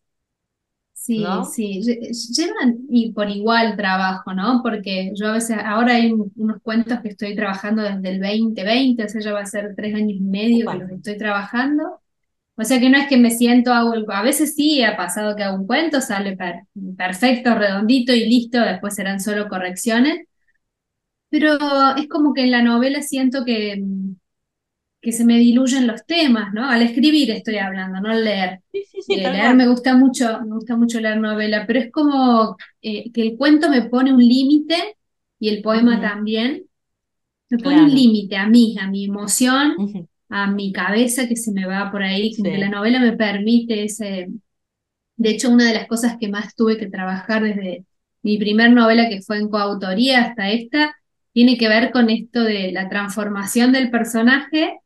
sí, 0.94 1.44
¿no? 1.44 1.46
sí. 1.46 1.82
Lle- 1.82 2.00
Llevan 2.36 2.78
y 2.90 3.12
por 3.14 3.30
igual 3.30 3.76
trabajo, 3.78 4.34
¿no? 4.34 4.62
Porque 4.64 5.12
yo 5.16 5.28
a 5.30 5.34
veces, 5.34 5.58
ahora 5.64 5.96
hay 5.96 6.12
un- 6.14 6.32
unos 6.36 6.62
cuentos 6.62 7.00
que 7.02 7.10
estoy 7.10 7.36
trabajando 7.36 7.84
desde 7.84 8.10
el 8.10 8.20
2020, 8.22 9.04
o 9.06 9.10
sea, 9.10 9.22
ya 9.22 9.34
va 9.34 9.42
a 9.42 9.46
ser 9.46 9.74
tres 9.76 9.94
años 9.96 10.12
y 10.18 10.22
medio 10.22 10.70
que 10.70 10.78
Opa. 10.78 10.80
los 10.80 10.90
estoy 10.92 11.18
trabajando. 11.18 12.02
O 12.58 12.64
sea 12.66 12.80
que 12.80 12.90
no 12.90 12.98
es 13.00 13.08
que 13.10 13.18
me 13.18 13.32
siento, 13.32 13.74
hago 13.74 13.94
el- 13.96 14.06
a 14.10 14.24
veces 14.24 14.56
sí 14.56 14.84
ha 14.84 14.98
pasado 14.98 15.36
que 15.36 15.44
hago 15.44 15.58
un 15.58 15.68
cuento, 15.68 16.02
sale 16.02 16.38
per- 16.38 16.64
perfecto, 16.98 17.56
redondito 17.56 18.14
y 18.14 18.26
listo, 18.28 18.60
después 18.62 18.96
serán 18.96 19.20
solo 19.22 19.50
correcciones, 19.50 20.22
pero 21.30 21.58
es 21.98 22.08
como 22.08 22.34
que 22.34 22.44
en 22.44 22.52
la 22.52 22.62
novela 22.64 23.02
siento 23.02 23.44
que, 23.46 23.84
que 25.06 25.14
se 25.14 25.26
me 25.26 25.38
diluyen 25.40 25.88
los 25.88 26.06
temas, 26.08 26.54
¿no? 26.56 26.70
Al 26.70 26.84
escribir 26.84 27.32
estoy 27.32 27.60
hablando, 27.60 28.02
no 28.02 28.10
al 28.12 28.26
leer. 28.26 28.62
Sí, 28.72 28.84
sí, 28.92 29.02
sí, 29.02 29.16
Eh, 29.16 29.30
leer 29.32 29.56
me 29.56 29.68
gusta 29.68 29.96
mucho, 29.96 30.42
me 30.42 30.56
gusta 30.56 30.76
mucho 30.78 31.00
leer 31.02 31.18
novela, 31.20 31.66
pero 31.68 31.80
es 31.80 31.92
como 31.92 32.58
eh, 32.82 33.12
que 33.14 33.22
el 33.22 33.38
cuento 33.38 33.70
me 33.70 33.84
pone 33.84 34.14
un 34.14 34.20
límite 34.22 34.98
y 35.40 35.50
el 35.50 35.62
poema 35.64 36.00
Ujú, 36.00 36.02
también, 36.02 36.66
me 37.50 37.60
pone 37.60 37.84
un 37.84 37.90
claro. 37.90 37.92
límite 37.92 38.38
a 38.38 38.48
mí, 38.48 38.78
a 38.82 38.88
mi 38.90 39.06
emoción, 39.06 39.78
Ujú, 39.78 40.08
a 40.30 40.48
mi 40.52 40.74
cabeza 40.74 41.28
que 41.28 41.36
se 41.38 41.52
me 41.54 41.66
va 41.68 41.92
por 41.92 42.04
ahí, 42.04 42.36
que 42.36 42.58
la 42.58 42.70
novela 42.70 43.00
me 43.00 43.14
permite 43.18 43.86
ese 43.86 44.30
De 45.18 45.30
hecho, 45.32 45.50
una 45.50 45.66
de 45.68 45.74
las 45.74 45.88
cosas 45.88 46.18
que 46.20 46.28
más 46.30 46.56
tuve 46.56 46.78
que 46.78 46.88
trabajar 46.90 47.44
desde 47.44 47.86
mi 48.24 48.38
primer 48.38 48.72
novela, 48.72 49.08
que 49.10 49.22
fue 49.22 49.38
en 49.40 49.50
coautoría, 49.50 50.22
hasta 50.24 50.52
esta, 50.52 50.96
tiene 51.34 51.58
que 51.58 51.70
ver 51.70 51.92
con 51.92 52.10
esto 52.10 52.44
de 52.44 52.72
la 52.72 52.90
transformación 52.90 53.72
del 53.72 53.92
personaje 53.92 54.80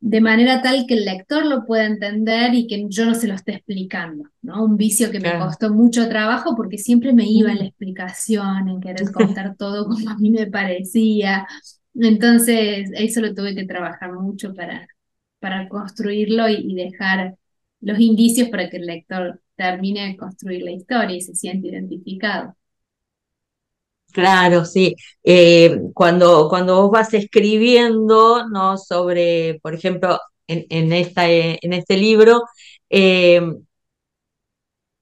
de 0.00 0.20
manera 0.20 0.62
tal 0.62 0.86
que 0.86 0.94
el 0.94 1.04
lector 1.04 1.44
lo 1.46 1.64
pueda 1.66 1.86
entender 1.86 2.54
y 2.54 2.66
que 2.68 2.86
yo 2.88 3.04
no 3.06 3.14
se 3.14 3.28
lo 3.28 3.34
esté 3.34 3.54
explicando, 3.54 4.24
¿no? 4.42 4.64
Un 4.64 4.76
vicio 4.76 5.10
que 5.10 5.20
me 5.20 5.36
costó 5.36 5.72
mucho 5.74 6.08
trabajo 6.08 6.54
porque 6.56 6.78
siempre 6.78 7.12
me 7.12 7.26
iba 7.28 7.50
en 7.52 7.58
la 7.58 7.64
explicación, 7.66 8.68
en 8.68 8.80
querer 8.80 9.10
contar 9.12 9.56
todo 9.56 9.86
como 9.88 10.10
a 10.10 10.16
mí 10.18 10.30
me 10.30 10.46
parecía. 10.46 11.46
Entonces, 11.94 12.90
eso 12.94 13.20
lo 13.20 13.34
tuve 13.34 13.54
que 13.56 13.66
trabajar 13.66 14.12
mucho 14.12 14.54
para, 14.54 14.86
para 15.40 15.68
construirlo 15.68 16.48
y, 16.48 16.56
y 16.56 16.74
dejar 16.76 17.36
los 17.80 17.98
indicios 18.00 18.48
para 18.50 18.70
que 18.70 18.78
el 18.78 18.86
lector 18.86 19.42
termine 19.56 20.08
de 20.08 20.16
construir 20.16 20.62
la 20.64 20.72
historia 20.72 21.16
y 21.16 21.20
se 21.22 21.34
siente 21.34 21.68
identificado. 21.68 22.56
Claro, 24.12 24.64
sí. 24.64 24.96
Eh, 25.22 25.78
cuando, 25.94 26.48
cuando 26.48 26.82
vos 26.82 26.90
vas 26.90 27.14
escribiendo, 27.14 28.48
¿no? 28.48 28.76
Sobre, 28.78 29.60
por 29.62 29.74
ejemplo, 29.74 30.18
en, 30.46 30.66
en 30.70 30.92
esta, 30.92 31.30
eh, 31.30 31.58
en 31.62 31.72
este 31.74 31.96
libro, 31.96 32.42
eh, 32.90 33.40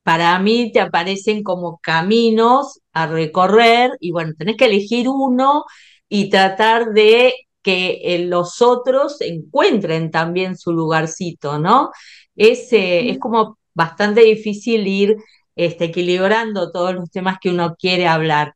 para 0.03 0.39
mí 0.39 0.71
te 0.73 0.81
aparecen 0.81 1.43
como 1.43 1.79
caminos 1.83 2.81
a 2.93 3.07
recorrer 3.07 3.91
y 4.01 4.13
bueno, 4.13 4.33
tenés 4.39 4.57
que 4.57 4.67
elegir 4.67 5.09
uno 5.09 5.65
y 6.09 6.31
tratar 6.31 6.93
de 6.93 7.35
que 7.63 8.25
los 8.29 8.63
otros 8.63 9.21
encuentren 9.21 10.11
también 10.13 10.57
su 10.57 10.73
lugarcito, 10.73 11.59
¿no? 11.59 11.91
Es, 12.37 12.73
eh, 12.73 13.11
es 13.11 13.19
como 13.19 13.59
bastante 13.75 14.21
difícil 14.23 14.87
ir 14.87 15.17
este, 15.57 15.87
equilibrando 15.87 16.71
todos 16.71 16.95
los 16.95 17.11
temas 17.11 17.39
que 17.41 17.51
uno 17.51 17.75
quiere 17.79 18.07
hablar. 18.07 18.55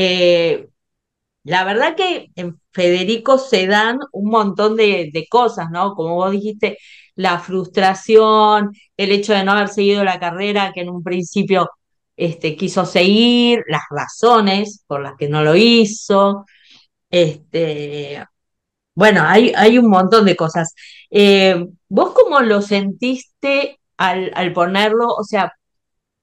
Eh, 0.00 0.68
la 1.44 1.64
verdad 1.64 1.96
que 1.96 2.30
en 2.36 2.60
Federico 2.72 3.38
se 3.38 3.66
dan 3.66 3.98
un 4.12 4.30
montón 4.30 4.76
de, 4.76 5.26
cosas, 5.30 5.70
¿no? 5.72 5.94
Como 5.94 6.16
vos 6.16 6.32
dijiste, 6.32 6.78
la 7.16 7.40
frustración, 7.40 8.72
el 8.96 9.12
hecho 9.12 9.34
de 9.34 9.44
no 9.44 9.52
haber 9.52 9.68
seguido 9.68 10.04
la 10.04 10.20
carrera 10.20 10.72
que 10.74 10.82
en 10.82 10.90
un 10.90 11.02
principio 11.02 11.70
este, 12.16 12.56
quiso 12.56 12.86
seguir, 12.86 13.64
las 13.68 13.82
razones 13.90 14.84
por 14.86 15.02
las 15.02 15.16
que 15.16 15.28
no 15.28 15.42
lo 15.42 15.56
hizo. 15.56 16.44
Este, 17.10 18.24
bueno, 18.94 19.22
hay, 19.24 19.52
hay 19.56 19.78
un 19.78 19.90
montón 19.90 20.26
de 20.26 20.36
cosas. 20.36 20.74
Eh, 21.10 21.66
¿vos 21.88 22.12
cómo 22.14 22.40
lo 22.40 22.62
sentiste 22.62 23.80
al, 23.96 24.32
al 24.34 24.52
ponerlo? 24.52 25.08
O 25.08 25.24
sea, 25.24 25.52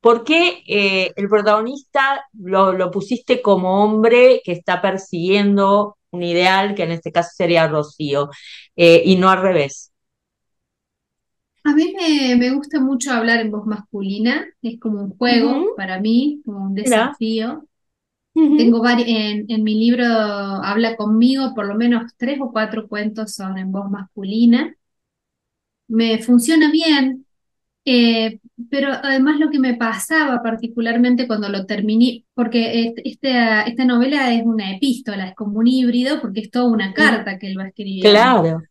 ¿Por 0.06 0.24
qué 0.24 0.64
eh, 0.68 1.12
el 1.16 1.28
protagonista 1.30 2.24
lo, 2.34 2.74
lo 2.74 2.92
pusiste 2.92 3.42
como 3.42 3.84
hombre 3.84 4.42
que 4.46 4.52
está 4.52 4.82
persiguiendo 4.82 5.98
un 6.12 6.22
ideal, 6.24 6.76
que 6.76 6.84
en 6.84 6.92
este 6.92 7.12
caso 7.12 7.32
sería 7.36 7.68
Rocío, 7.68 8.30
eh, 8.76 9.02
y 9.06 9.16
no 9.18 9.30
al 9.30 9.42
revés? 9.42 9.92
A 11.64 11.74
mí 11.76 11.94
me, 11.98 12.36
me 12.38 12.52
gusta 12.56 12.80
mucho 12.80 13.12
hablar 13.12 13.40
en 13.42 13.52
voz 13.52 13.66
masculina, 13.66 14.46
es 14.62 14.80
como 14.80 15.02
un 15.04 15.18
juego 15.18 15.66
para 15.76 16.00
mí, 16.00 16.42
como 16.46 16.64
un 16.66 16.76
desafío. 16.76 17.68
Tengo 18.56 18.82
varios, 18.82 19.08
en, 19.10 19.46
en 19.50 19.64
mi 19.64 19.76
libro 19.76 20.06
Habla 20.06 20.98
conmigo, 20.98 21.54
por 21.56 21.68
lo 21.68 21.76
menos 21.76 22.14
tres 22.18 22.40
o 22.42 22.52
cuatro 22.52 22.88
cuentos 22.90 23.34
son 23.36 23.58
en 23.58 23.72
voz 23.72 23.90
masculina. 23.92 24.76
Me 25.88 26.22
funciona 26.22 26.72
bien, 26.72 27.25
eh, 27.86 28.40
pero 28.70 28.90
además 28.92 29.40
lo 29.40 29.50
que 29.52 29.60
me 29.60 29.76
pasaba 29.76 30.42
particularmente 30.44 31.28
cuando 31.28 31.50
lo 31.50 31.66
terminé, 31.66 32.26
porque 32.34 32.86
este- 32.88 33.08
esta, 33.10 33.64
esta 33.64 33.86
novela 33.86 34.34
es 34.34 34.44
una 34.46 34.76
epístola, 34.76 35.30
es 35.30 35.36
como 35.36 35.60
un 35.60 35.68
híbrido, 35.68 36.22
porque 36.22 36.42
es 36.42 36.52
toda 36.52 36.70
una 36.72 36.94
carta 36.94 37.38
que 37.40 37.48
él 37.48 37.60
va 37.60 37.68
escribiendo. 37.68 38.36
claro. 38.40 38.68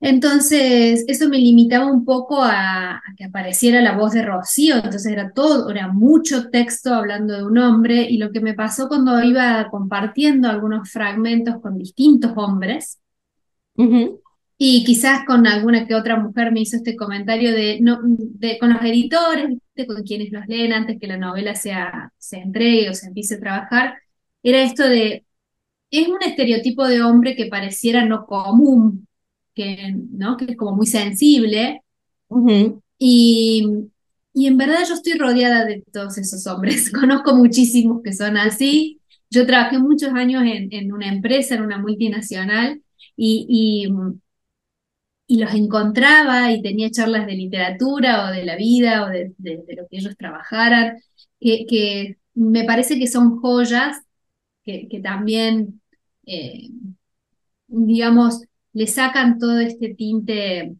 Entonces, 0.00 1.04
eso 1.08 1.28
me 1.30 1.38
limitaba 1.38 1.86
un 1.90 2.04
poco 2.04 2.42
a, 2.42 2.96
a 2.96 3.02
que 3.16 3.24
apareciera 3.24 3.80
la 3.80 3.96
voz 3.96 4.12
de 4.12 4.22
Rocío, 4.22 4.76
entonces 4.76 5.06
era 5.06 5.32
todo, 5.32 5.70
era 5.70 5.88
mucho 5.88 6.50
texto 6.50 6.92
hablando 6.94 7.34
de 7.34 7.44
un 7.44 7.56
hombre, 7.58 8.02
y 8.10 8.18
lo 8.18 8.30
que 8.30 8.40
me 8.40 8.52
pasó 8.54 8.86
cuando 8.88 9.22
iba 9.22 9.66
compartiendo 9.70 10.48
algunos 10.50 10.90
fragmentos 10.90 11.58
con 11.62 11.78
distintos 11.78 12.32
hombres, 12.36 13.00
ujú, 13.78 14.22
y 14.56 14.84
quizás 14.84 15.24
con 15.26 15.46
alguna 15.46 15.86
que 15.86 15.94
otra 15.94 16.16
mujer 16.18 16.52
me 16.52 16.60
hizo 16.60 16.76
este 16.76 16.96
comentario 16.96 17.52
de, 17.52 17.80
no, 17.80 17.98
de 18.04 18.58
con 18.58 18.72
los 18.72 18.82
editores, 18.82 19.48
¿viste? 19.50 19.86
con 19.86 20.02
quienes 20.04 20.30
los 20.32 20.46
leen 20.46 20.72
antes 20.72 20.98
que 21.00 21.06
la 21.08 21.16
novela 21.18 21.54
sea, 21.54 22.12
se 22.18 22.38
entregue 22.38 22.90
o 22.90 22.94
se 22.94 23.08
empiece 23.08 23.34
a 23.36 23.40
trabajar, 23.40 23.94
era 24.42 24.62
esto 24.62 24.84
de, 24.88 25.26
es 25.90 26.08
un 26.08 26.22
estereotipo 26.22 26.86
de 26.86 27.02
hombre 27.02 27.36
que 27.36 27.46
pareciera 27.46 28.04
no 28.04 28.26
común, 28.26 29.06
que, 29.54 29.94
¿no? 30.10 30.36
que 30.36 30.46
es 30.52 30.56
como 30.56 30.76
muy 30.76 30.86
sensible, 30.86 31.82
ujú, 32.28 32.82
y, 32.98 33.90
y 34.32 34.46
en 34.46 34.56
verdad 34.58 34.80
yo 34.88 34.94
estoy 34.94 35.14
rodeada 35.14 35.64
de 35.64 35.82
todos 35.92 36.18
esos 36.18 36.46
hombres, 36.46 36.90
conozco 36.92 37.34
muchísimos 37.36 38.02
que 38.02 38.12
son 38.12 38.36
así, 38.36 39.00
yo 39.30 39.46
trabajé 39.46 39.78
muchos 39.78 40.12
años 40.14 40.42
en, 40.44 40.72
en 40.72 40.92
una 40.92 41.08
empresa, 41.08 41.54
en 41.54 41.62
una 41.62 41.78
multinacional, 41.78 42.82
y, 43.16 43.46
y 43.48 43.92
y 45.26 45.38
los 45.40 45.54
encontraba 45.54 46.52
y 46.52 46.62
tenía 46.62 46.90
charlas 46.90 47.26
de 47.26 47.34
literatura 47.34 48.26
o 48.28 48.32
de 48.32 48.44
la 48.44 48.56
vida 48.56 49.04
o 49.04 49.08
de, 49.08 49.32
de- 49.38 49.62
de 49.66 49.74
lo 49.76 49.88
que 49.88 49.96
ellos 49.98 50.16
trabajaran, 50.16 50.98
que, 51.40 51.66
que 51.66 52.18
me 52.34 52.64
parece 52.64 52.98
que 52.98 53.06
son 53.08 53.40
joyas 53.40 53.98
que, 54.64 54.88
que 54.88 55.00
también, 55.00 55.80
eh, 56.26 56.70
digamos, 57.66 58.42
le 58.72 58.86
sacan 58.86 59.38
todo 59.38 59.60
este 59.60 59.94
tinte 59.94 60.74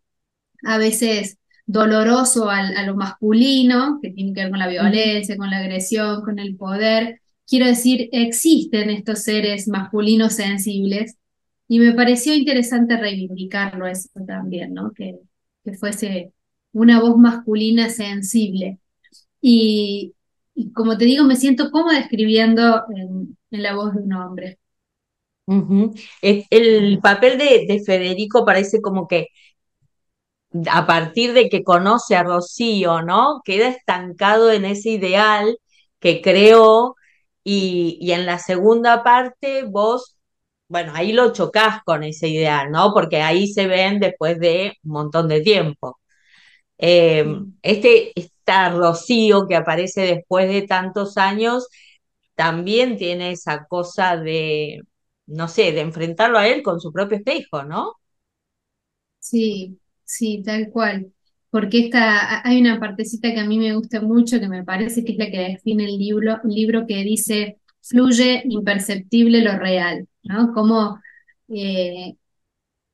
a 0.64 0.78
veces 0.78 1.38
doloroso 1.66 2.50
al- 2.50 2.76
a 2.76 2.86
lo 2.86 2.96
masculino, 2.96 4.00
que 4.02 4.10
tiene 4.12 4.34
que 4.34 4.42
ver 4.42 4.50
con 4.50 4.58
la 4.60 4.68
violencia, 4.68 5.36
con 5.36 5.50
la 5.50 5.58
agresión, 5.58 6.22
con 6.22 6.38
el 6.38 6.56
poder. 6.56 7.20
Quiero 7.46 7.66
decir, 7.66 8.08
existen 8.12 8.90
estos 8.90 9.20
seres 9.24 9.68
masculinos 9.68 10.34
sensibles 10.34 11.16
y 11.68 11.78
me 11.78 11.92
pareció 11.92 12.34
interesante 12.34 12.96
reivindicarlo 12.96 13.86
eso 13.86 14.08
también, 14.26 14.74
¿no? 14.74 14.92
Que, 14.92 15.18
que 15.64 15.74
fuese 15.74 16.32
una 16.72 17.00
voz 17.00 17.16
masculina 17.16 17.88
sensible. 17.88 18.78
Y, 19.40 20.14
como 20.74 20.96
te 20.98 21.04
digo, 21.06 21.24
me 21.24 21.36
siento 21.36 21.70
cómoda 21.70 21.98
escribiendo 21.98 22.84
en, 22.94 23.36
la 23.50 23.74
voz 23.74 23.94
de 23.94 24.02
un 24.02 24.12
hombre. 24.12 24.58
El 26.50 26.98
papel 27.00 27.38
de, 27.38 27.66
de 27.68 27.82
Federico 27.84 28.44
parece 28.44 28.80
como 28.80 29.06
que 29.06 29.28
a 30.70 30.86
partir 30.86 31.32
de 31.32 31.48
que 31.48 31.64
conoce 31.64 32.16
a 32.16 32.22
Rocío, 32.22 33.02
¿no? 33.02 33.42
Queda 33.44 33.68
estancado 33.68 34.52
en 34.52 34.64
ese 34.64 34.90
ideal 34.90 35.58
que 35.98 36.22
creó 36.22 36.94
y, 37.42 37.98
y 38.00 38.12
en 38.12 38.26
la 38.26 38.38
segunda 38.38 39.02
parte 39.02 39.64
vos, 39.64 40.16
bueno, 40.68 40.92
ahí 40.94 41.12
lo 41.12 41.32
chocás 41.32 41.82
con 41.84 42.02
ese 42.04 42.28
ideal, 42.28 42.70
¿no? 42.70 42.92
Porque 42.94 43.22
ahí 43.22 43.46
se 43.48 43.66
ven 43.66 44.00
después 44.00 44.38
de 44.40 44.74
un 44.84 44.92
montón 44.92 45.28
de 45.28 45.40
tiempo. 45.42 46.00
Eh, 46.78 47.24
Sí. 47.24 47.54
este, 47.62 48.12
esta 48.20 48.70
Rocío 48.70 49.46
que 49.48 49.56
aparece 49.56 50.02
después 50.02 50.48
de 50.48 50.62
tantos 50.64 51.16
años 51.18 51.68
también 52.34 52.96
tiene 52.98 53.32
esa 53.32 53.66
cosa 53.66 54.16
de, 54.16 54.82
no 55.26 55.48
sé, 55.48 55.72
de 55.72 55.80
enfrentarlo 55.82 56.38
a 56.38 56.48
él 56.48 56.62
con 56.62 56.80
su 56.80 56.92
propio 56.92 57.18
espejo, 57.18 57.64
¿no? 57.64 57.94
Sí, 59.18 59.78
sí, 60.04 60.42
tal 60.44 60.70
cual. 60.70 61.12
Porque 61.50 61.78
esta, 61.86 62.46
hay 62.46 62.60
una 62.60 62.80
partecita 62.80 63.32
que 63.32 63.40
a 63.40 63.44
mí 63.46 63.58
me 63.58 63.74
gusta 63.74 64.00
mucho, 64.00 64.40
que 64.40 64.48
me 64.48 64.64
parece 64.64 65.04
que 65.04 65.12
es 65.12 65.18
la 65.18 65.30
que 65.30 65.38
define 65.38 65.84
el 65.86 65.98
libro, 65.98 66.40
un 66.44 66.50
libro 66.52 66.86
que 66.86 67.02
dice, 67.04 67.58
fluye 67.80 68.42
imperceptible 68.48 69.40
lo 69.42 69.56
real, 69.58 70.08
¿no? 70.24 70.52
Como 70.52 71.00
eh, 71.48 72.16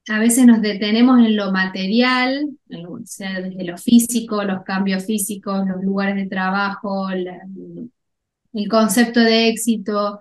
a 0.09 0.19
veces 0.21 0.47
nos 0.47 0.63
detenemos 0.63 1.19
en 1.21 1.37
lo 1.37 1.53
material, 1.53 2.51
o 2.89 3.01
sea, 3.05 3.41
desde 3.41 3.65
lo 3.65 3.79
físico, 3.79 4.45
los 4.45 4.63
cambios 4.65 5.07
físicos, 5.07 5.67
los 5.69 5.83
lugares 5.85 6.17
de 6.17 6.29
trabajo, 6.29 7.11
la- 7.11 7.41
el 8.53 8.69
concepto 8.69 9.21
de 9.21 9.49
éxito, 9.49 10.19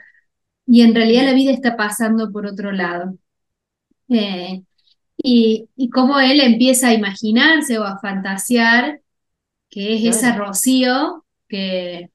y 0.67 0.81
en 0.83 0.95
realidad 0.95 1.25
la 1.25 1.33
vida 1.33 1.51
está 1.53 1.77
pasando 1.77 2.31
por 2.31 2.45
otro 2.47 2.71
lado. 2.71 3.17
Eh, 4.09 4.63
y, 5.17 5.69
y 5.77 5.89
cómo 5.89 6.19
él 6.19 6.41
empieza 6.41 6.89
a 6.89 6.93
imaginarse 6.93 7.79
o 7.79 7.85
a 7.85 7.99
fantasear 7.99 9.01
que 9.69 9.95
es 10.09 10.21
Claro. 10.21 10.45
Rocío 10.47 11.25
que, 11.49 12.11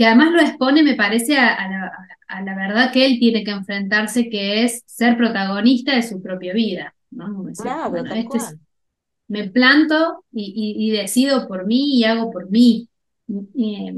que 0.00 0.06
además 0.06 0.32
lo 0.32 0.40
expone, 0.42 0.82
me 0.82 0.96
parece, 0.96 1.38
a, 1.38 1.54
a 1.54 1.68
la, 1.70 1.92
a 2.28 2.42
la 2.42 2.56
verdad 2.56 2.92
que 2.92 3.06
él 3.06 3.18
tiene 3.20 3.44
que 3.44 3.52
enfrentarse, 3.52 4.30
que 4.30 4.64
es 4.64 4.82
ser 4.86 5.18
protagonista 5.18 5.94
de 5.96 6.02
su 6.04 6.22
propia 6.22 6.54
vida, 6.54 6.94
¿no? 7.12 7.26
Como 7.34 7.50
decir, 7.50 7.78
Claro, 7.78 7.90
bueno, 7.90 8.08
tal 8.08 8.18
este 8.18 8.38
es, 8.38 8.56
me 9.28 9.48
planto 9.50 10.24
y, 10.32 10.52
y- 10.56 10.88
y 10.88 10.90
decido 10.96 11.46
por 11.48 11.66
mí 11.66 11.98
y 11.98 12.04
hago 12.04 12.30
por 12.30 12.50
mí. 12.50 12.88
Eh, 13.56 13.94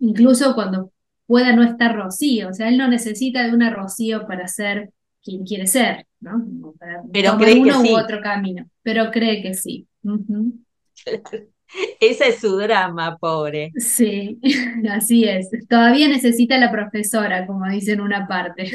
incluso 0.00 0.54
cuando 0.54 0.92
pueda 1.26 1.54
no 1.54 1.62
estar 1.62 1.94
Rocío. 1.96 2.48
O 2.50 2.52
sea, 2.54 2.68
él 2.68 2.78
no 2.78 2.88
necesita 2.88 3.44
de 3.44 3.54
una 3.54 3.70
Rocío 3.70 4.26
para 4.26 4.48
ser 4.48 4.92
quien 5.22 5.44
quiere 5.44 5.66
ser, 5.68 6.06
¿no? 6.20 6.44
Para 6.78 7.02
Pero 7.12 7.36
tomar 7.36 7.38
cree 7.38 7.62
que 7.62 7.72
uno 7.72 7.82
u 7.84 7.94
sí. 7.94 7.94
otro 7.96 8.20
camino, 8.20 8.66
pero 8.82 9.10
cree 9.12 9.42
que 9.42 9.54
sí. 9.54 9.86
Ese 12.00 12.28
es 12.28 12.40
su 12.40 12.56
drama, 12.56 13.16
pobre. 13.18 13.76
Sí, 13.76 14.38
así 14.90 15.24
es. 15.24 15.48
Todavía 15.68 16.08
necesita 16.08 16.58
la 16.58 16.70
profesora, 16.70 17.46
como 17.46 17.68
dice 17.68 17.92
en 17.92 18.00
una 18.00 18.26
parte. 18.26 18.70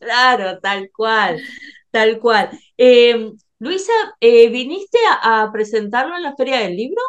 Claro, 0.00 0.60
tal 0.60 0.90
cual, 0.92 1.42
tal 1.90 2.18
cual. 2.20 2.50
Eh, 2.76 3.32
Luisa, 3.58 3.92
eh, 4.20 4.48
¿viniste 4.50 4.98
a, 5.22 5.42
a 5.44 5.52
presentarlo 5.52 6.16
en 6.16 6.22
la 6.22 6.36
Feria 6.36 6.58
del 6.60 6.76
Libro? 6.76 7.00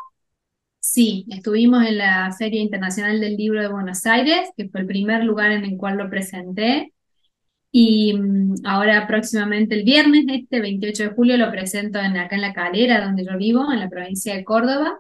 Sí, 0.80 1.26
estuvimos 1.30 1.84
en 1.86 1.98
la 1.98 2.32
Feria 2.38 2.62
Internacional 2.62 3.20
del 3.20 3.36
Libro 3.38 3.62
de 3.62 3.68
Buenos 3.70 4.06
Aires, 4.06 4.50
que 4.56 4.70
fue 4.70 4.82
el 4.82 4.88
primer 4.88 5.24
lugar 5.24 5.52
en 5.52 5.66
el 5.66 5.78
cual 5.78 5.98
lo 5.98 6.10
presenté. 6.10 6.94
Y 7.78 8.14
mm, 8.14 8.56
ahora 8.66 9.06
próximamente 9.08 9.76
el 9.76 9.84
viernes, 9.84 10.26
este 10.30 10.62
28 10.62 11.04
de 11.04 11.10
julio, 11.10 11.38
lo 11.38 11.52
presento 11.52 12.00
en, 12.00 12.16
acá 12.18 12.36
en 12.36 12.42
La 12.42 12.54
Calera, 12.54 13.04
donde 13.06 13.26
yo 13.26 13.38
vivo, 13.38 13.72
en 13.74 13.80
la 13.82 13.90
provincia 13.90 14.36
de 14.36 14.46
Córdoba. 14.46 15.00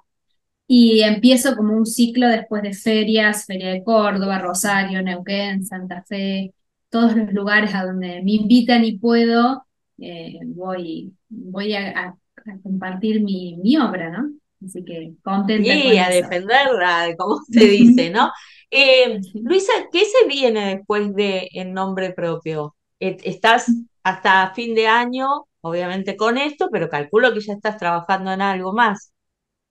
Y 0.67 1.01
empiezo 1.01 1.55
como 1.55 1.75
un 1.77 1.85
ciclo 1.85 2.27
después 2.27 2.63
de 2.63 2.73
ferias, 2.73 3.45
Feria 3.45 3.69
de 3.71 3.83
Córdoba, 3.83 4.39
Rosario, 4.39 5.01
Neuquén, 5.03 5.65
Santa 5.65 6.03
Fe, 6.03 6.53
todos 6.89 7.15
los 7.15 7.33
lugares 7.33 7.75
a 7.75 7.85
donde 7.85 8.21
me 8.23 8.31
invitan 8.33 8.83
y 8.85 8.97
puedo, 8.97 9.65
eh, 9.99 10.39
voy, 10.45 11.13
voy 11.29 11.73
a, 11.75 11.89
a- 11.99 12.07
a 12.47 12.59
compartir 12.63 13.21
mi, 13.23 13.57
mi 13.57 13.77
obra, 13.77 14.09
¿no? 14.11 14.31
Así 14.65 14.83
que 14.83 15.13
contenta 15.23 15.81
Sí, 15.81 15.83
con 15.83 15.97
a 15.97 16.09
eso. 16.09 16.09
defenderla, 16.09 17.15
como 17.17 17.39
se 17.51 17.61
dice. 17.67 18.09
¿no? 18.09 18.29
Eh. 18.71 19.19
Luisa, 19.33 19.71
¿qué 19.91 20.05
se 20.05 20.27
viene 20.27 20.75
después 20.77 21.13
de 21.15 21.49
En 21.53 21.73
Nombre 21.73 22.11
Propio? 22.13 22.75
Eh, 22.99 23.17
Estás 23.23 23.67
hasta 24.03 24.53
fin 24.53 24.75
de 24.75 24.87
año, 24.87 25.27
obviamente 25.61 26.15
con 26.17 26.37
esto, 26.37 26.69
pero 26.71 26.89
calculo 26.89 27.33
que 27.33 27.41
ya 27.41 27.53
estás 27.53 27.77
trabajando 27.77 28.31
en 28.31 28.41
algo 28.41 28.73
más. 28.73 29.11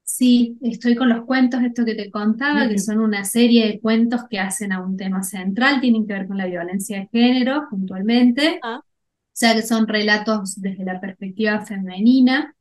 Sí, 0.03 0.59
estoy 0.63 0.95
con 0.97 1.09
los 1.09 1.25
cuentos, 1.25 1.63
esto 1.63 1.85
que 1.85 1.95
te 1.95 2.11
contaba, 2.11 2.69
que 2.69 2.79
son 2.79 2.99
una 3.01 3.25
serie 3.25 3.67
de 3.67 3.81
cuentos 3.81 4.23
que 4.31 4.39
hacen 4.39 4.71
a 4.73 4.81
un 4.85 4.97
tema 4.97 5.23
central, 5.23 5.81
tienen 5.81 6.07
que 6.07 6.13
ver 6.13 6.27
con 6.29 6.37
la 6.37 6.47
violencia 6.47 7.01
de 7.01 7.09
género 7.11 7.67
puntualmente, 7.71 8.61
Ah, 8.63 8.81
o 8.81 8.83
sea 9.33 9.55
que 9.55 9.63
son 9.63 9.89
relatos 9.89 10.61
desde 10.61 10.85
la 10.85 11.01
perspectiva 11.01 11.65
femenina, 11.67 12.55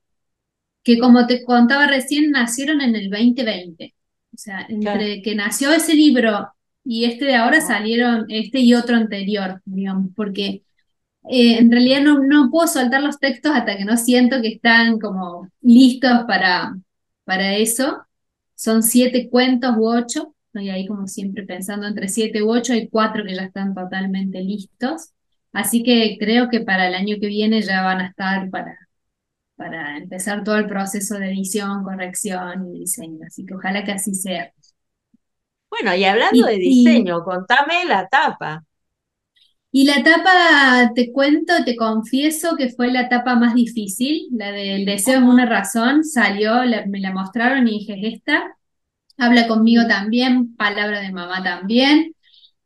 que 0.84 1.00
como 1.00 1.28
te 1.28 1.44
contaba 1.46 1.88
recién, 1.88 2.32
nacieron 2.32 2.82
en 2.82 2.96
el 2.96 3.10
2020. 3.10 3.96
O 4.34 4.38
sea, 4.38 4.66
entre 4.70 5.22
que 5.22 5.36
nació 5.36 5.72
ese 5.72 5.94
libro 5.96 6.50
y 6.84 7.06
este 7.06 7.26
de 7.26 7.36
ahora 7.36 7.60
Ah, 7.60 7.62
salieron 7.62 8.26
este 8.30 8.60
y 8.60 8.74
otro 8.74 8.96
anterior, 8.98 9.62
digamos, 9.66 10.12
porque 10.16 10.64
eh, 11.30 11.58
en 11.60 11.72
realidad 11.72 12.02
no, 12.02 12.20
no 12.20 12.50
puedo 12.52 12.68
soltar 12.68 13.02
los 13.04 13.20
textos 13.20 13.54
hasta 13.56 13.78
que 13.78 13.86
no 13.86 13.98
siento 13.98 14.42
que 14.42 14.50
están 14.50 15.00
como 15.00 15.50
listos 15.62 16.26
para, 16.28 16.76
para 17.26 17.56
eso. 17.58 18.04
Son 18.56 18.84
siete 18.84 19.30
cuentos 19.30 19.76
u 19.78 19.88
ocho, 19.88 20.36
estoy 20.48 20.70
ahí 20.70 20.88
como 20.88 21.08
siempre 21.08 21.44
pensando 21.46 21.88
entre 21.88 22.08
siete 22.10 22.44
u 22.44 22.52
ocho, 22.52 22.74
hay 22.74 22.88
cuatro 22.90 23.24
que 23.26 23.36
ya 23.36 23.44
están 23.44 23.74
totalmente 23.76 24.42
listos. 24.42 25.12
Así 25.54 25.84
que 25.84 26.18
creo 26.20 26.50
que 26.50 26.62
para 26.62 26.88
el 26.88 26.96
año 26.96 27.18
que 27.22 27.28
viene 27.28 27.62
ya 27.62 27.84
van 27.84 28.02
a 28.02 28.08
estar 28.08 28.50
para, 28.50 28.78
para 29.64 29.98
empezar 29.98 30.44
todo 30.44 30.58
el 30.58 30.68
proceso 30.68 31.18
de 31.20 31.28
edición, 31.32 31.84
corrección 31.84 32.68
y 32.76 32.80
diseño. 32.82 33.20
Así 33.28 33.46
que 33.46 33.56
ojalá 33.56 33.84
que 33.84 33.92
así 33.94 34.14
sea. 34.16 34.52
Bueno, 35.70 35.94
y 35.96 36.06
hablando 36.06 36.46
de 36.48 36.58
y 36.60 36.60
diseño, 36.60 37.22
contame 37.24 37.84
la 37.86 38.08
tapa. 38.08 38.64
Y 39.72 39.86
la 39.86 39.96
etapa, 39.98 40.92
te 40.96 41.12
cuento, 41.12 41.54
te 41.66 41.76
confieso 41.76 42.56
que 42.58 42.70
fue 42.70 42.92
la 42.92 43.02
etapa 43.02 43.36
más 43.36 43.56
difícil, 43.56 44.28
la 44.32 44.52
del 44.52 44.86
deseo 44.86 45.18
es 45.20 45.24
una 45.26 45.46
razón, 45.48 46.04
salió, 46.04 46.64
la- 46.64 46.86
me 46.86 47.00
la 47.00 47.12
mostraron 47.12 47.68
y 47.68 47.80
dije, 47.80 47.94
"Es 48.00 48.14
esta, 48.16 48.56
habla 49.18 49.48
conmigo 49.48 49.84
también, 49.88 50.56
palabra 50.58 51.02
de 51.02 51.12
mamá 51.14 51.44
también. 51.44 52.14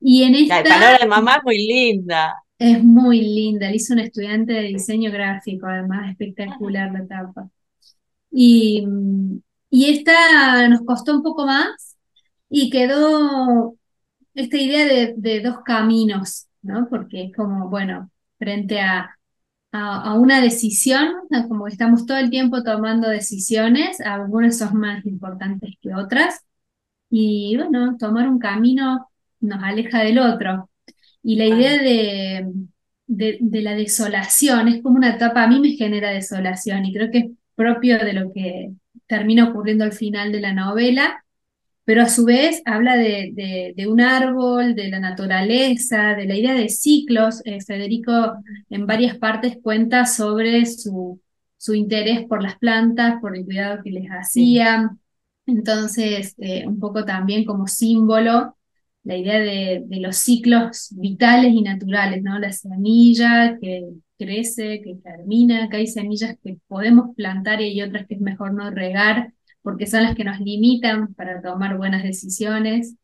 Y 0.01 0.23
en 0.23 0.36
La 0.45 0.57
esta 0.57 0.67
palabra 0.67 0.97
de 1.01 1.07
mamá 1.07 1.36
es 1.38 1.43
muy 1.43 1.57
linda. 1.67 2.33
Es 2.60 2.84
muy 2.84 3.22
linda, 3.22 3.67
la 3.70 3.76
hizo 3.76 3.93
un 3.93 4.00
estudiante 4.00 4.54
de 4.54 4.62
diseño 4.63 5.12
gráfico, 5.12 5.67
además 5.67 6.12
espectacular 6.12 6.91
la 6.91 7.00
etapa. 7.04 7.50
Y, 8.32 8.88
y 9.70 9.91
esta 9.91 10.67
nos 10.70 10.82
costó 10.86 11.15
un 11.15 11.24
poco 11.24 11.46
más 11.46 11.98
y 12.50 12.70
quedó 12.70 13.76
esta 14.36 14.58
idea 14.58 14.86
de, 14.88 15.15
de 15.17 15.41
dos 15.41 15.60
caminos, 15.65 16.48
¿no? 16.62 16.88
Porque 16.89 17.26
es 17.26 17.36
como, 17.36 17.70
bueno, 17.70 18.12
frente 18.39 18.82
a, 18.82 19.17
a, 19.72 20.13
una 20.15 20.41
decisión, 20.41 21.13
como 21.50 21.65
que 21.65 21.72
estamos 21.74 22.06
todo 22.06 22.17
el 22.17 22.30
tiempo 22.30 22.63
tomando 22.63 23.10
decisiones, 23.10 24.00
algunas 24.02 24.58
son 24.58 24.78
más 24.80 25.06
importantes 25.06 25.76
que 25.82 25.93
otras, 25.96 26.41
y 27.10 27.56
bueno, 27.58 27.98
tomar 27.98 28.28
un 28.30 28.39
camino 28.39 29.10
nos 29.39 29.63
aleja 29.63 30.00
del 30.04 30.20
otro. 30.20 30.66
Y 31.28 31.36
la 31.38 31.46
idea 31.46 31.74
de, 31.84 32.48
de, 33.08 33.38
de 33.42 33.62
la 33.62 33.76
desolación 33.76 34.68
es 34.70 34.82
como 34.84 34.96
una 34.98 35.16
etapa, 35.16 35.44
a 35.44 35.48
mí 35.48 35.60
me 35.60 35.72
genera 35.72 36.12
desolación 36.12 36.86
y 36.86 36.94
creo 36.94 37.12
que 37.12 37.18
es 37.20 37.26
propio 37.56 37.98
de 38.00 38.13
lo 38.13 38.32
que 38.34 38.72
termina 39.08 39.50
ocurriendo 39.50 39.84
al 39.86 39.94
final 39.94 40.32
de 40.32 40.42
la 40.42 40.54
novela 40.54 41.24
pero 41.86 42.02
a 42.04 42.10
su 42.10 42.26
vez 42.26 42.62
habla 42.66 42.98
de, 42.98 43.32
de- 43.34 43.74
de 43.76 43.88
un 43.88 44.02
árbol, 44.02 44.76
de 44.76 44.90
la 44.90 45.00
naturaleza, 45.00 46.16
de 46.16 46.26
la 46.26 46.36
idea 46.36 46.54
de 46.54 46.68
ciclos. 46.70 47.42
Eh, 47.46 47.62
Federico 47.62 48.12
en 48.70 48.86
varias 48.86 49.18
partes 49.18 49.58
cuenta 49.62 50.06
sobre 50.06 50.66
su, 50.66 51.22
su 51.58 51.74
interés 51.76 52.26
por 52.28 52.44
las 52.44 52.58
plantas, 52.58 53.22
por 53.22 53.38
el 53.38 53.46
cuidado 53.46 53.82
que 53.84 53.92
les 53.92 54.04
Sí. 54.04 54.12
hacía. 54.12 54.90
Entonces, 55.46 56.36
eh, 56.40 56.68
un 56.68 56.80
poco 56.80 57.06
también 57.06 57.46
como 57.46 57.68
símbolo, 57.68 58.57
la 59.08 59.17
idea 59.17 59.39
de, 59.39 59.84
de 59.86 60.00
los 60.02 60.17
ciclos 60.17 60.89
vitales 60.98 61.54
y 61.54 61.62
naturales, 61.63 62.24
¿no? 62.24 62.39
La 62.39 62.52
semilla 62.52 63.58
que 63.62 63.86
crece, 64.17 64.82
que 64.82 64.98
germina, 65.04 65.70
que 65.70 65.78
hay 65.78 65.88
semillas 65.88 66.38
que 66.43 66.58
podemos 66.67 67.15
plantar 67.15 67.62
y 67.62 67.65
hay 67.65 67.82
otras 67.84 68.08
que 68.08 68.15
es 68.15 68.22
mejor 68.22 68.54
no 68.54 68.70
regar 68.72 69.34
porque 69.63 69.88
son 69.88 70.04
las 70.04 70.15
que 70.15 70.24
nos 70.26 70.39
limitan 70.41 71.13
para 71.15 71.41
tomar 71.41 71.78
buenas 71.78 72.04
decisiones. 72.04 72.96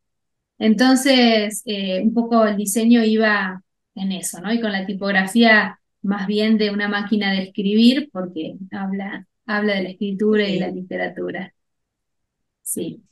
Entonces, 0.60 1.62
eh, 1.66 2.02
un 2.04 2.13
poco 2.13 2.46
el 2.46 2.58
diseño 2.58 3.04
iba 3.04 3.63
en 3.96 4.12
eso, 4.12 4.42
¿no? 4.42 4.54
Y 4.54 4.62
con 4.62 4.72
la 4.72 4.86
tipografía 4.86 5.80
más 6.02 6.28
bien 6.28 6.58
de 6.58 6.72
una 6.72 6.88
máquina 6.88 7.32
de 7.34 7.44
escribir, 7.44 8.10
porque 8.12 8.56
habla, 8.72 9.28
habla 9.46 9.76
de 9.76 9.84
la 9.84 9.89
escritura 9.89 10.48
y 10.48 10.54
de 10.54 10.60
la 10.60 10.68
Sí. 10.68 10.74
literatura. 10.74 11.54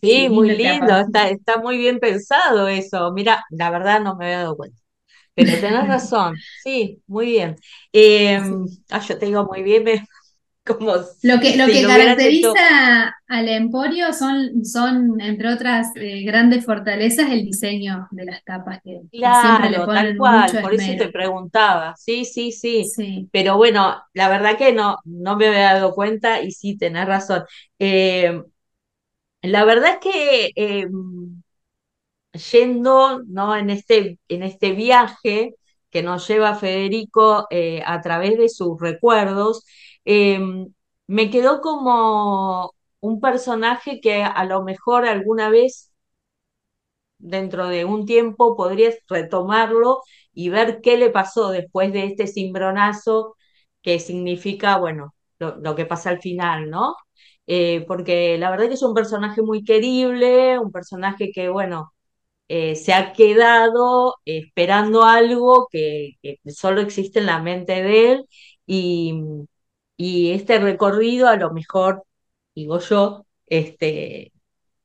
Sí, 0.01 0.29
muy 0.29 0.49
lindo, 0.55 0.97
está, 0.99 1.29
está 1.29 1.57
muy 1.59 1.77
bien 1.77 1.99
pensado 1.99 2.67
eso. 2.67 3.11
Mira, 3.13 3.43
la 3.51 3.69
verdad 3.69 4.01
no 4.01 4.15
me 4.15 4.25
había 4.25 4.39
dado 4.39 4.57
cuenta, 4.57 4.81
pero 5.35 5.59
tenés 5.59 5.87
razón, 5.87 6.45
sí, 6.55 7.03
muy 7.07 7.27
bien. 7.27 7.57
Eh, 7.93 8.41
Sí. 8.47 8.83
ah, 8.91 8.99
yo 9.01 9.19
te 9.19 9.27
digo 9.27 9.45
muy 9.45 9.63
bien, 9.63 9.83
me- 9.85 10.07
como 10.65 10.93
Lo 11.23 11.39
que, 11.39 11.55
lo 11.55 11.69
si 11.69 11.71
que 11.71 11.83
lo 11.83 11.87
caracteriza 11.87 13.13
al 13.27 13.47
Emporio 13.49 14.11
son, 14.13 14.65
son, 14.65 15.21
entre 15.21 15.49
otras 15.53 15.87
eh, 15.95 16.23
grandes 16.23 16.65
fortalezas, 16.65 17.29
el 17.31 17.45
diseño 17.45 18.07
de 18.11 18.25
las 18.25 18.43
tapas, 18.43 18.79
que, 18.83 19.01
que 19.21 19.33
siempre 19.33 19.69
le 19.69 19.81
claro, 19.81 19.89
tal 19.89 20.13
ponen 20.13 20.25
mucho 20.27 20.57
cual, 20.57 20.59
por 20.59 20.73
eso 20.73 20.95
te 20.95 21.09
preguntaba, 21.09 21.95
sí, 21.97 22.25
sí, 22.25 22.51
sí, 22.51 22.95
Sí. 22.95 23.29
pero 23.31 23.57
bueno, 23.57 24.01
la 24.13 24.29
verdad 24.29 24.57
que 24.57 24.73
no, 24.73 24.97
no 25.05 25.35
me 25.37 25.47
había 25.47 25.73
dado 25.73 25.93
cuenta 25.93 26.41
y 26.41 26.51
sí, 26.51 26.77
tenés 26.77 27.05
razón. 27.07 27.43
Eh, 27.79 28.41
la 29.43 29.65
verdad 29.65 29.93
es 29.93 29.99
que 29.99 30.51
eh, 30.55 30.87
yendo, 32.51 33.23
¿no? 33.27 33.55
en 33.55 33.69
este, 33.69 34.19
en 34.29 34.43
este 34.43 34.71
viaje 34.73 35.55
que 35.89 36.03
nos 36.03 36.27
lleva 36.27 36.55
Federico 36.55 37.47
eh, 37.49 37.83
a 37.85 38.01
través 38.01 38.37
de 38.37 38.47
sus 38.49 38.79
recuerdos, 38.79 39.65
eh, 40.05 40.39
me 41.07 41.29
quedó 41.29 41.59
como 41.61 42.73
un 43.01 43.19
personaje 43.19 43.99
que 44.01 44.23
a 44.23 44.45
lo 44.45 44.63
mejor 44.63 45.05
alguna 45.05 45.49
vez, 45.49 45.91
dentro 47.19 47.67
de 47.67 47.85
un 47.85 48.05
tiempo, 48.05 48.55
podrías 48.57 48.95
retomarlo 49.09 50.01
y 50.33 50.49
ver 50.49 50.81
qué 50.81 50.97
le 50.97 51.09
pasó 51.09 51.49
después 51.49 51.93
de 51.93 52.05
este 52.05 52.27
cimbronazo 52.27 53.35
que 53.81 53.99
significa, 53.99 54.77
bueno, 54.77 55.13
lo, 55.39 55.57
lo 55.57 55.75
que 55.75 55.85
pasa 55.85 56.09
al 56.09 56.21
final, 56.21 56.69
¿no? 56.69 56.95
Eh, 57.47 57.83
porque 57.87 58.37
la 58.37 58.49
verdad 58.51 58.67
que 58.67 58.75
es 58.75 58.83
un 58.83 58.93
personaje 58.93 59.41
muy 59.41 59.63
querible, 59.63 60.59
un 60.59 60.71
personaje 60.71 61.31
que, 61.33 61.49
bueno, 61.49 61.93
eh, 62.49 62.75
se 62.75 62.93
ha 62.93 63.13
quedado 63.13 64.15
esperando 64.25 65.03
algo 65.03 65.67
que, 65.71 66.13
que 66.23 66.39
solo 66.51 66.81
existe 66.81 67.19
en 67.19 67.27
la 67.27 67.39
mente 67.41 67.83
de 67.83 68.11
él 68.13 68.25
y, 68.67 69.15
y 69.97 70.31
este 70.33 70.59
recorrido 70.59 71.27
a 71.27 71.37
lo 71.37 71.51
mejor, 71.53 72.03
digo 72.55 72.79
yo, 72.79 73.25
este, 73.47 74.31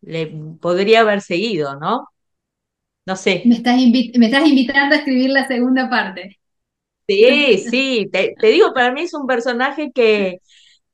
le 0.03 0.29
podría 0.61 1.01
haber 1.03 1.23
seguido, 1.23 1.77
¿no? 1.81 2.09
No 3.07 3.16
sé. 3.16 3.35
Me 3.45 3.55
estás, 3.57 3.77
me 4.19 4.27
estás 4.27 4.47
invitando 4.47 4.95
a 4.95 4.99
escribir 4.99 5.31
la 5.31 5.47
segunda 5.49 5.88
parte. 5.88 6.38
Sí, 7.09 7.59
sí, 7.59 8.09
te, 8.12 8.35
te 8.40 8.49
digo, 8.49 8.73
para 8.75 8.92
mí 8.92 9.03
es 9.03 9.14
un 9.14 9.27
personaje 9.29 9.92
que, 9.92 10.40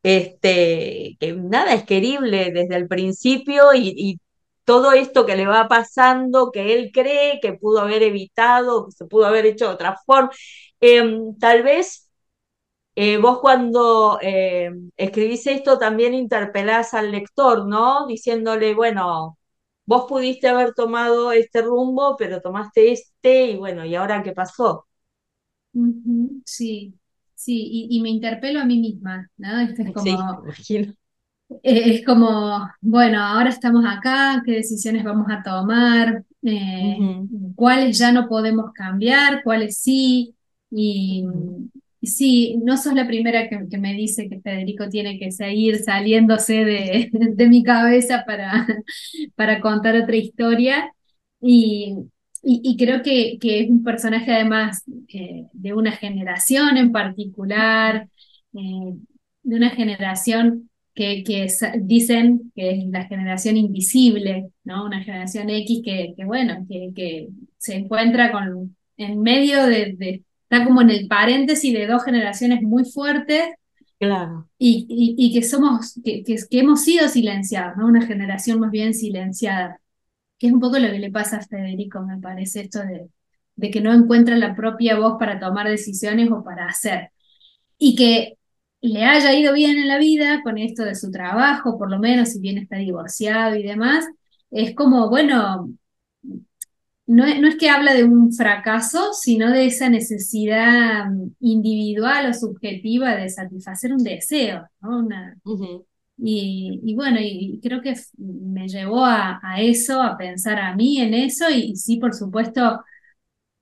este, 0.02 1.16
que 1.20 1.32
nada 1.34 1.74
es 1.74 1.84
querible 1.84 2.50
desde 2.52 2.76
el 2.76 2.88
principio 2.88 3.74
y, 3.74 4.18
todo 4.64 4.92
esto 4.92 5.26
que 5.26 5.36
le 5.36 5.46
va 5.46 5.66
pasando, 5.68 6.52
que 6.52 6.72
él 6.74 6.90
cree 6.92 7.40
que 7.40 7.52
pudo 7.54 7.80
haber 7.80 8.02
evitado, 8.04 8.86
que 8.86 8.92
se 8.92 9.06
pudo 9.06 9.26
haber 9.26 9.44
hecho 9.46 9.66
de 9.68 9.74
otra 9.74 9.96
forma. 10.06 10.30
Em, 10.80 11.36
tal 11.38 11.62
vez 11.64 12.08
eh, 12.94 13.18
vos 13.18 13.40
cuando 13.40 14.18
eh, 14.22 14.70
escribís 14.96 15.46
esto 15.46 15.78
también 15.78 16.14
interpelás 16.14 16.94
al 16.94 17.10
lector, 17.12 17.66
¿no? 17.66 18.06
Diciéndole, 18.06 18.74
bueno, 18.74 19.38
vos 19.86 20.06
pudiste 20.08 20.48
haber 20.48 20.74
tomado 20.74 21.32
este 21.32 21.62
rumbo, 21.62 22.16
pero 22.18 22.40
tomaste 22.42 22.92
este 22.92 23.46
y 23.52 23.56
bueno, 23.56 23.84
¿y 23.86 23.94
ahora 23.94 24.22
qué 24.22 24.32
pasó? 24.32 24.86
Sí, 26.44 26.94
sí, 27.44 27.68
y, 27.70 27.88
y 27.98 28.00
me 28.02 28.10
interpelo 28.10 28.60
a 28.60 28.64
mí 28.64 28.78
misma, 28.78 29.30
¿no? 29.36 29.60
Es 29.60 29.74
Sí, 29.94 29.94
como, 29.94 30.42
imagino. 30.42 30.94
eh, 31.62 31.94
es 31.96 32.04
como, 32.04 32.68
bueno, 32.80 33.20
ahora 33.22 33.50
estamos 33.50 33.84
acá, 33.86 34.42
¿qué 34.44 34.52
decisiones 34.52 35.04
vamos 35.04 35.26
a 35.30 35.42
tomar? 35.42 36.24
Eh, 36.42 37.04
¿cuáles 37.54 37.98
ya 37.98 38.12
no 38.12 38.28
podemos 38.28 38.72
cambiar? 38.72 39.42
¿Cuáles 39.44 39.78
sí? 39.78 40.34
Y, 40.70 41.24
sí, 42.02 42.56
no 42.64 42.76
sos 42.76 42.94
la 42.94 43.06
primera 43.06 43.48
que, 43.48 43.68
que 43.70 43.78
me 43.78 43.94
dice 43.94 44.28
que 44.28 44.40
Federico 44.40 44.88
tiene 44.88 45.18
que 45.18 45.30
seguir 45.32 45.78
saliéndose 45.84 46.64
de, 46.64 47.10
de 47.12 47.48
mi 47.48 47.62
cabeza 47.62 48.24
para, 48.26 48.66
para 49.36 49.60
contar 49.60 49.96
otra 49.96 50.16
historia. 50.16 50.92
Y, 51.40 51.96
y, 52.42 52.60
y 52.64 52.76
creo 52.76 53.02
que, 53.02 53.38
que 53.40 53.60
es 53.60 53.70
un 53.70 53.82
personaje 53.84 54.32
además 54.32 54.82
eh, 55.08 55.46
de 55.52 55.74
una 55.74 55.92
generación 55.92 56.76
en 56.76 56.92
particular, 56.92 58.08
eh, 58.54 58.94
de 59.42 59.56
una 59.56 59.70
generación 59.70 60.70
que, 60.94 61.24
que 61.24 61.48
dicen 61.80 62.52
que 62.54 62.70
es 62.72 62.84
la 62.86 63.04
generación 63.06 63.56
invisible, 63.56 64.50
¿no? 64.64 64.84
Una 64.84 65.02
generación 65.02 65.48
X 65.50 65.80
que, 65.84 66.14
que 66.16 66.24
bueno, 66.24 66.66
que, 66.68 66.90
que 66.94 67.28
se 67.58 67.76
encuentra 67.76 68.30
con, 68.32 68.76
en 68.96 69.22
medio 69.22 69.66
de, 69.66 69.94
de- 69.96 70.24
está 70.50 70.64
como 70.66 70.82
en 70.82 70.90
el 70.90 71.08
paréntesis 71.08 71.72
de 71.72 71.86
dos 71.86 72.04
generaciones 72.04 72.60
muy 72.62 72.84
fuertes 72.84 73.42
Claro. 73.98 74.48
y, 74.58 74.86
y- 74.88 75.14
y 75.26 75.32
que 75.34 75.42
somos, 75.42 76.00
que, 76.04 76.22
que, 76.24 76.36
que 76.50 76.60
hemos 76.60 76.82
sido 76.84 77.08
silenciados, 77.08 77.76
¿no? 77.76 77.86
Una 77.86 78.06
generación 78.06 78.60
más 78.60 78.70
bien 78.70 78.94
silenciada, 78.94 79.80
que 80.42 80.48
es 80.48 80.52
un 80.52 80.58
poco 80.58 80.76
lo 80.80 80.90
que 80.90 80.98
le 80.98 81.12
pasa 81.12 81.36
a 81.36 81.42
Federico, 81.42 82.02
me 82.02 82.18
parece, 82.18 82.62
esto 82.62 82.80
de, 82.80 83.08
de 83.54 83.70
que 83.70 83.80
no 83.80 83.94
encuentra 83.94 84.34
la 84.34 84.56
propia 84.56 84.98
voz 84.98 85.14
para 85.16 85.38
tomar 85.38 85.68
decisiones 85.68 86.32
o 86.32 86.42
para 86.42 86.66
hacer. 86.66 87.12
Y 87.78 87.94
que 87.94 88.38
le 88.80 89.04
haya 89.04 89.32
ido 89.34 89.54
bien 89.54 89.78
en 89.78 89.86
la 89.86 89.98
vida 89.98 90.42
con 90.42 90.58
esto 90.58 90.84
de 90.84 90.96
su 90.96 91.12
trabajo, 91.12 91.78
por 91.78 91.88
lo 91.88 92.00
menos, 92.00 92.30
si 92.30 92.40
bien 92.40 92.58
está 92.58 92.78
divorciado 92.78 93.54
y 93.54 93.62
demás, 93.62 94.04
es 94.50 94.74
como, 94.74 95.08
bueno, 95.08 95.70
no 97.06 97.24
es, 97.24 97.40
no 97.40 97.46
es 97.46 97.56
que 97.56 97.70
habla 97.70 97.94
de 97.94 98.02
un 98.02 98.32
fracaso, 98.32 99.12
sino 99.12 99.48
de 99.52 99.66
esa 99.66 99.88
necesidad 99.90 101.06
mm, 101.08 101.36
individual 101.38 102.30
o 102.30 102.34
subjetiva 102.34 103.14
de 103.14 103.28
satisfacer 103.28 103.92
un 103.92 104.02
deseo, 104.02 104.68
¿no? 104.80 105.06
Y, 106.16 106.94
bueno, 106.94 107.18
y 107.20 107.60
creo 107.62 107.80
que 107.82 107.94
me 108.18 108.68
llevó 108.68 109.04
a, 109.04 109.40
eso, 109.58 110.00
a 110.02 110.16
pensar 110.16 110.58
a 110.60 110.74
mí 110.76 111.00
en 111.00 111.14
eso, 111.14 111.50
y, 111.50 111.76
sí, 111.76 111.96
por 111.98 112.14
supuesto, 112.14 112.82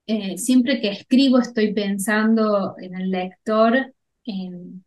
eh, 0.07 0.39
siempre 0.39 0.81
que 0.81 0.91
escribo 0.91 1.39
estoy 1.41 1.75
pensando 1.75 2.77
en 2.79 2.95
el 2.97 3.11
lector, 3.11 3.95
en, 4.25 4.85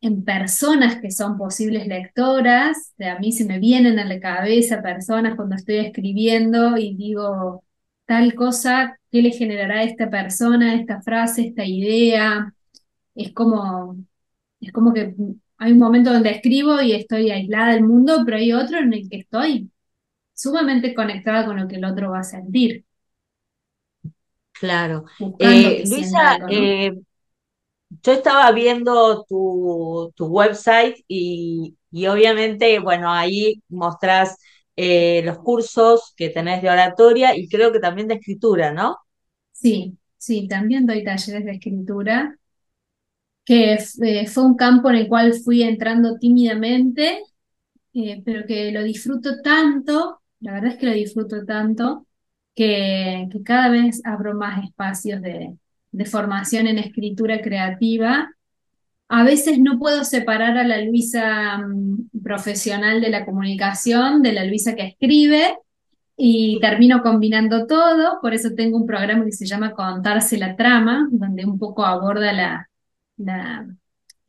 en 0.00 0.24
personas 0.24 1.00
que 1.00 1.10
son 1.10 1.38
posibles 1.38 1.86
lectoras, 1.86 2.92
a 2.98 3.18
mí 3.18 3.30
se 3.32 3.44
me 3.44 3.58
vienen 3.60 3.98
a 3.98 4.04
la 4.04 4.18
cabeza 4.20 4.82
personas 4.82 5.36
cuando 5.36 5.54
estoy 5.56 5.76
escribiendo 5.76 6.76
y 6.76 6.96
digo 6.96 7.62
tal 8.06 8.34
cosa, 8.34 8.98
¿qué 9.12 9.22
le 9.22 9.30
generará 9.30 9.78
a 9.80 9.82
esta 9.84 10.10
persona, 10.10 10.74
esta 10.74 11.00
frase, 11.02 11.46
esta 11.48 11.64
idea? 11.64 12.52
Es 13.14 13.32
como 13.34 13.96
es 14.60 14.72
como 14.72 14.94
que 14.94 15.14
hay 15.62 15.72
un 15.72 15.78
momento 15.78 16.12
donde 16.12 16.30
escribo 16.30 16.80
y 16.82 16.92
estoy 16.92 17.30
aislada 17.30 17.72
del 17.74 17.84
mundo, 17.84 18.22
pero 18.24 18.36
hay 18.38 18.52
otro 18.52 18.78
en 18.78 18.92
el 18.92 19.08
que 19.08 19.18
estoy 19.18 19.70
sumamente 20.34 20.94
conectada 20.94 21.46
con 21.46 21.58
lo 21.60 21.68
que 21.68 21.76
el 21.76 21.84
otro 21.86 22.10
va 22.12 22.20
a 22.20 22.24
sentir, 22.24 22.84
claro. 24.52 25.04
Eh, 25.38 25.84
Luisa, 25.86 26.18
algo, 26.24 26.48
¿no? 26.48 26.74
eh, 26.86 26.92
yo 28.02 28.12
estaba 28.12 28.50
viendo 28.52 29.24
tu, 29.28 30.12
tu 30.16 30.26
website 30.26 30.96
y, 31.08 31.76
y 31.90 32.06
obviamente, 32.06 32.78
bueno, 32.78 33.12
ahí 33.12 33.62
mostrás 33.68 34.38
eh, 34.76 35.22
los 35.24 35.38
cursos 35.38 36.14
que 36.16 36.30
tenés 36.30 36.62
de 36.62 36.70
oratoria 36.70 37.36
y 37.36 37.48
creo 37.48 37.72
que 37.72 37.80
también 37.80 38.08
de 38.08 38.14
escritura, 38.14 38.72
¿no? 38.72 38.96
Sí, 39.52 39.98
sí, 40.18 40.48
también 40.48 40.86
doy 40.86 41.04
talleres 41.04 41.44
de 41.44 41.52
escritura, 41.52 42.38
que 43.44 43.74
eh, 44.02 44.26
fue 44.26 44.44
un 44.44 44.56
campo 44.56 44.90
en 44.90 44.96
el 44.96 45.08
cual 45.08 45.34
fui 45.34 45.62
entrando 45.62 46.18
tímidamente, 46.18 47.20
eh, 47.94 48.22
pero 48.24 48.46
que 48.46 48.72
lo 48.72 48.82
disfruto 48.82 49.40
tanto, 49.42 50.20
la 50.40 50.52
verdad 50.52 50.72
es 50.72 50.76
que 50.78 50.86
lo 50.86 50.92
disfruto 50.92 51.44
tanto, 51.44 52.06
que, 52.54 53.28
cada 53.44 53.70
vez 53.70 54.00
abro 54.04 54.34
más 54.34 54.64
espacios 54.64 55.20
de, 55.22 55.56
de 55.90 56.04
formación 56.04 56.66
en 56.66 56.78
escritura 56.78 57.40
creativa. 57.40 58.30
A 59.08 59.24
veces 59.24 59.58
no 59.58 59.78
puedo 59.78 60.04
separar 60.04 60.56
a 60.58 60.64
la 60.64 60.80
Luisa 60.82 61.58
mm, 61.58 62.22
profesional 62.22 63.00
de 63.00 63.10
la 63.10 63.24
comunicación 63.26 64.22
de 64.22 64.32
la 64.32 64.44
Luisa 64.44 64.74
que 64.76 64.86
escribe 64.86 65.56
y 66.16 66.60
termino 66.60 67.02
combinando 67.02 67.66
todo, 67.66 68.20
por 68.20 68.34
eso 68.34 68.50
tengo 68.54 68.76
un 68.78 68.86
programa 68.86 69.24
que 69.24 69.32
se 69.32 69.46
llama 69.46 69.72
Contarse 69.72 70.38
la 70.38 70.56
trama, 70.56 71.08
donde 71.10 71.44
un 71.44 71.58
poco 71.58 71.84
aborda 71.84 72.32
la, 72.32 72.70
la, 73.16 73.66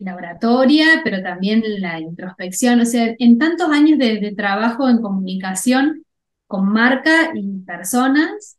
la 0.03 0.15
oratoria, 0.15 1.01
pero 1.03 1.21
también 1.23 1.63
la 1.79 1.99
introspección. 1.99 2.81
O 2.81 2.85
sea, 2.85 3.15
en 3.19 3.37
tantos 3.39 3.69
años 3.69 3.97
de, 3.99 4.33
trabajo 4.35 4.89
en 4.89 5.01
comunicación 5.01 6.05
con 6.47 6.67
marca 6.67 7.31
y 7.33 7.59
personas, 7.61 8.57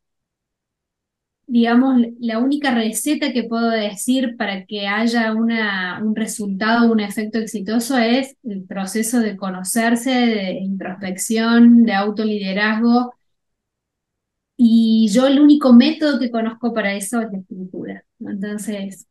digamos, 1.46 2.00
la 2.18 2.38
única 2.38 2.74
receta 2.74 3.32
que 3.32 3.44
puedo 3.44 3.68
decir 3.70 4.36
para 4.36 4.64
que 4.64 4.86
haya 4.88 5.34
una, 5.34 6.00
un 6.02 6.16
resultado, 6.16 6.90
un 6.90 7.00
efecto 7.00 7.38
exitoso 7.38 7.98
es 7.98 8.36
el 8.44 8.64
proceso 8.64 9.20
de 9.20 9.36
conocerse, 9.36 10.10
de 10.10 10.52
introspección, 10.52 11.84
de 11.84 11.92
autoliderazgo. 11.94 13.14
Y 14.56 15.08
yo 15.12 15.26
el 15.26 15.40
único 15.40 15.72
método 15.72 16.18
que 16.18 16.30
conozco 16.30 16.72
para 16.72 16.94
eso 16.94 17.20
es 17.20 17.30
la 17.32 17.38
escritura. 17.38 18.04
Entonces, 18.20 19.06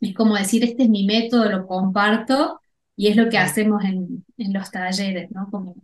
es 0.00 0.14
como 0.14 0.36
decir, 0.36 0.64
este 0.64 0.84
es 0.84 0.88
mi 0.90 1.04
método, 1.06 1.50
lo 1.50 1.66
comparto 1.66 2.60
y 2.96 3.08
es 3.08 3.16
lo 3.16 3.28
que 3.30 3.38
hacemos 3.38 3.84
en, 3.84 4.24
en 4.38 4.52
los 4.52 4.70
talleres, 4.70 5.30
¿no? 5.32 5.48
Como 5.50 5.74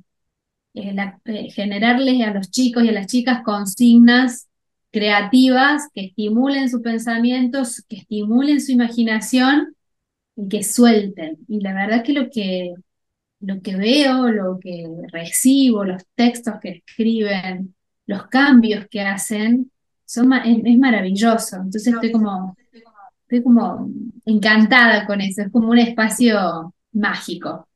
eh, 0.74 0.92
la- 0.94 1.20
eh, 1.24 1.50
generarles 1.50 2.22
a 2.22 2.32
los 2.32 2.50
chicos 2.50 2.84
y 2.84 2.88
a 2.88 2.92
las 2.92 3.06
chicas 3.06 3.42
consignas 3.44 4.48
creativas 4.92 5.88
que 5.94 6.06
estimulen 6.06 6.70
sus 6.70 6.82
pensamientos, 6.82 7.82
que 7.88 7.96
estimulen 7.96 8.60
su 8.60 8.72
imaginación 8.72 9.74
y 10.36 10.48
que 10.48 10.62
suelten. 10.64 11.38
Y 11.48 11.60
la 11.60 11.74
verdad 11.74 12.04
que 12.04 12.12
lo 12.14 12.30
que, 12.30 12.74
lo 13.40 13.60
que 13.62 13.76
veo, 13.76 14.28
lo 14.28 14.58
que 14.60 14.86
recibo, 15.12 15.84
los 15.84 16.02
textos 16.14 16.54
que 16.60 16.70
escriben, 16.86 17.74
los 18.06 18.26
cambios 18.28 18.86
que 18.90 19.02
hacen, 19.02 19.70
son, 20.04 20.32
es, 20.34 20.58
es 20.64 20.78
maravilloso. 20.78 21.56
Entonces 21.56 21.94
estoy 21.94 22.12
como, 22.12 22.56
estoy 23.26 23.42
como 23.42 23.90
encantada 24.24 25.06
con 25.06 25.20
eso, 25.20 25.42
es 25.42 25.52
como 25.52 25.70
un 25.70 25.78
espacio 25.78 26.74
mágico. 26.92 27.68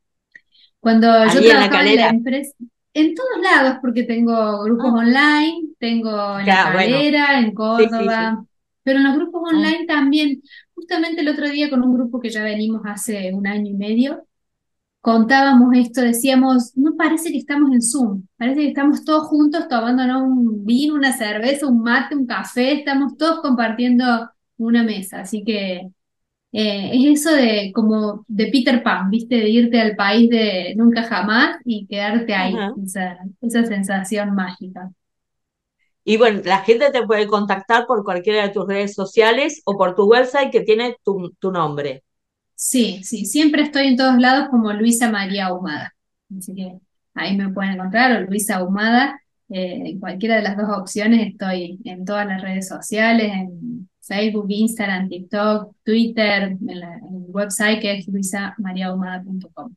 Cuando 0.80 1.26
yo 1.28 1.42
Ahí 1.42 1.48
en 1.48 1.58
La 1.60 1.70
trabajaba 1.70 1.90
en 1.90 1.96
la 1.96 2.02
Calera. 2.02 2.10
empresa, 2.10 2.54
en 2.94 3.14
todos 3.14 3.40
lados, 3.42 3.78
porque 3.82 4.04
tengo 4.04 4.62
grupos 4.64 4.92
Ah, 4.92 4.94
online, 4.94 5.70
tengo 5.78 6.38
en 6.40 6.48
La 6.48 6.56
ya, 6.56 6.70
bueno, 6.72 7.02
Calera, 7.02 7.40
en 7.40 7.54
sí, 7.76 7.88
sí, 7.90 8.10
sí. 8.10 8.24
Córdoba, 8.24 8.44
pero 8.82 8.98
en 8.98 9.04
los 9.04 9.16
grupos 9.16 9.42
Ah, 9.50 9.54
online 9.54 9.86
también, 9.86 10.42
justamente 10.74 11.20
el 11.22 11.28
otro 11.28 11.48
día 11.48 11.70
con 11.70 11.82
un 11.82 11.94
grupo 11.94 12.20
que 12.20 12.30
ya 12.30 12.42
venimos 12.44 12.82
hace 12.86 13.32
un 13.34 13.46
año 13.46 13.70
y 13.70 13.74
medio, 13.74 14.26
contábamos 15.00 15.74
esto, 15.76 16.02
decíamos, 16.02 16.76
no 16.76 16.96
parece 16.96 17.30
que 17.32 17.38
estamos 17.38 17.72
en 17.72 17.82
Zoom, 17.82 18.26
parece 18.36 18.60
que 18.62 18.68
estamos 18.68 19.04
todos 19.04 19.28
juntos 19.28 19.68
tomándonos 19.68 20.22
un 20.22 20.64
vino, 20.66 20.94
una 20.94 21.12
cerveza, 21.16 21.66
un 21.66 21.82
mate, 21.82 22.16
un 22.16 22.26
café, 22.26 22.72
estamos 22.74 23.16
todos 23.16 23.40
compartiendo 23.40 24.30
una 24.66 24.82
mesa, 24.84 25.20
así 25.20 25.44
que... 25.44 25.90
Eh, 26.52 26.90
es 26.94 27.20
eso 27.20 27.32
de 27.36 27.72
como 27.74 28.24
de 28.28 28.48
Peter 28.48 28.82
Pan, 28.82 29.10
¿viste? 29.10 29.36
De 29.36 29.48
irte 29.50 29.80
al 29.80 29.96
país 29.96 30.30
de 30.30 30.74
nunca 30.76 31.04
jamás 31.04 31.58
y 31.64 31.86
quedarte 31.86 32.34
ahí, 32.34 32.56
esa, 32.84 33.18
esa 33.40 33.64
sensación 33.66 34.34
mágica. 34.34 34.90
Y 36.04 36.16
bueno, 36.16 36.42
la 36.44 36.58
gente 36.58 36.90
te 36.90 37.06
puede 37.06 37.26
contactar 37.26 37.86
por 37.86 38.04
cualquiera 38.04 38.42
de 38.42 38.50
tus 38.50 38.66
redes 38.66 38.94
sociales 38.94 39.62
o 39.64 39.78
por 39.78 39.94
tu 39.94 40.04
website 40.04 40.50
que 40.50 40.62
tiene 40.62 40.96
tu, 41.04 41.32
tu 41.38 41.52
nombre. 41.52 42.04
Sí, 42.54 43.02
sí, 43.04 43.24
siempre 43.26 43.62
estoy 43.62 43.88
en 43.88 43.96
todos 43.96 44.18
lados 44.18 44.48
como 44.50 44.72
Luisa 44.72 45.10
María 45.10 45.46
Ahumada. 45.46 45.94
Así 46.36 46.54
que 46.54 46.78
ahí 47.14 47.36
me 47.36 47.50
pueden 47.50 47.72
encontrar, 47.72 48.12
o 48.22 48.26
Luisa 48.26 48.56
Ahumada. 48.56 49.20
eh, 49.50 49.82
en 49.86 50.00
cualquiera 50.00 50.36
de 50.36 50.42
las 50.42 50.56
dos 50.56 50.68
opciones 50.70 51.26
estoy 51.28 51.80
en 51.84 52.04
todas 52.04 52.26
las 52.26 52.42
redes 52.42 52.68
sociales, 52.68 53.32
en 53.32 53.89
Facebook, 54.10 54.46
Instagram, 54.50 55.08
TikTok, 55.08 55.74
Twitter, 55.84 56.42
en, 56.68 56.80
la- 56.80 56.96
en 56.98 57.16
el 57.26 57.30
website 57.30 57.80
que 57.82 57.98
es 57.98 58.08
luisamariahumada.com. 58.08 59.74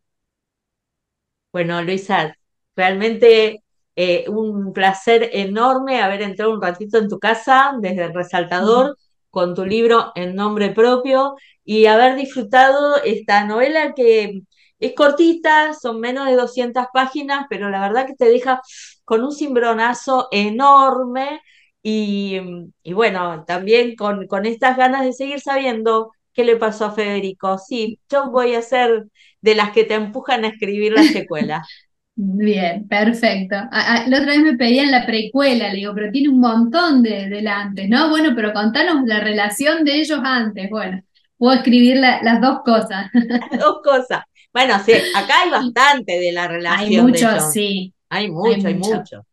Bueno, 1.51 1.81
Luisa, 1.83 2.35
realmente 2.75 3.63
eh, 3.95 4.25
un 4.29 4.73
placer 4.73 5.29
enorme 5.33 6.01
haber 6.01 6.21
entrado 6.23 6.53
un 6.53 6.61
ratito 6.61 6.97
en 6.97 7.07
tu 7.09 7.19
casa 7.19 7.73
desde 7.79 8.05
el 8.05 8.13
resaltador 8.13 8.97
con 9.29 9.53
tu 9.55 9.65
libro 9.65 10.11
en 10.15 10.35
nombre 10.35 10.71
propio 10.71 11.35
y 11.63 11.85
haber 11.85 12.15
disfrutado 12.15 12.97
esta 13.03 13.45
novela 13.45 13.93
que 13.95 14.41
es 14.79 14.93
cortita, 14.95 15.73
son 15.73 15.99
menos 15.99 16.25
de 16.27 16.35
200 16.35 16.85
páginas, 16.93 17.45
pero 17.49 17.69
la 17.69 17.81
verdad 17.81 18.05
que 18.07 18.15
te 18.15 18.25
deja 18.25 18.61
con 19.05 19.23
un 19.23 19.31
cimbronazo 19.31 20.27
enorme 20.31 21.39
y, 21.83 22.39
y 22.83 22.93
bueno, 22.93 23.45
también 23.45 23.95
con, 23.95 24.27
con 24.27 24.45
estas 24.47 24.77
ganas 24.77 25.03
de 25.05 25.13
seguir 25.13 25.41
sabiendo 25.41 26.11
qué 26.33 26.45
le 26.45 26.57
pasó 26.57 26.85
a 26.85 26.91
Federico. 26.93 27.57
Sí, 27.59 27.99
yo 28.09 28.31
voy 28.31 28.55
a 28.55 28.61
ser 28.63 29.05
de 29.41 29.55
las 29.55 29.71
que 29.71 29.83
te 29.85 29.95
empujan 29.95 30.45
a 30.45 30.49
escribir 30.49 30.93
la 30.93 31.05
secuela. 31.07 31.69
Bien, 32.15 32.87
perfecto. 32.87 33.55
A- 33.55 33.69
a- 34.03 34.07
la 34.07 34.17
otra 34.19 34.33
vez 34.33 34.41
me 34.43 34.55
pedían 34.57 34.91
la 34.91 35.05
precuela, 35.05 35.69
le 35.69 35.77
digo, 35.77 35.93
pero 35.95 36.11
tiene 36.11 36.29
un 36.29 36.39
montón 36.39 37.01
de, 37.03 37.27
del 37.29 37.47
antes, 37.47 37.89
¿no? 37.89 38.09
Bueno, 38.09 38.33
pero 38.35 38.53
contanos 38.53 39.03
la 39.05 39.19
relación 39.19 39.83
de 39.83 39.99
ellos 40.01 40.19
antes. 40.23 40.69
Bueno, 40.69 41.01
puedo 41.37 41.55
escribir 41.57 41.97
la- 41.97 42.21
las 42.21 42.39
dos 42.41 42.59
cosas. 42.63 43.07
Dos 43.51 43.81
cosas. 43.83 44.23
Bueno, 44.53 44.79
sí, 44.83 44.93
acá 45.13 45.41
hay 45.43 45.49
bastante 45.49 46.19
de 46.19 46.31
la 46.31 46.47
Hay 46.65 46.89
relación 46.89 47.11
de 47.11 47.21
mucho, 47.21 47.27
ellos. 47.27 47.53
sí, 47.53 47.93
Hay 48.09 48.29
mucho, 48.31 48.67
hay 48.67 48.75
mucho. 48.75 48.75
mucho, 48.75 49.25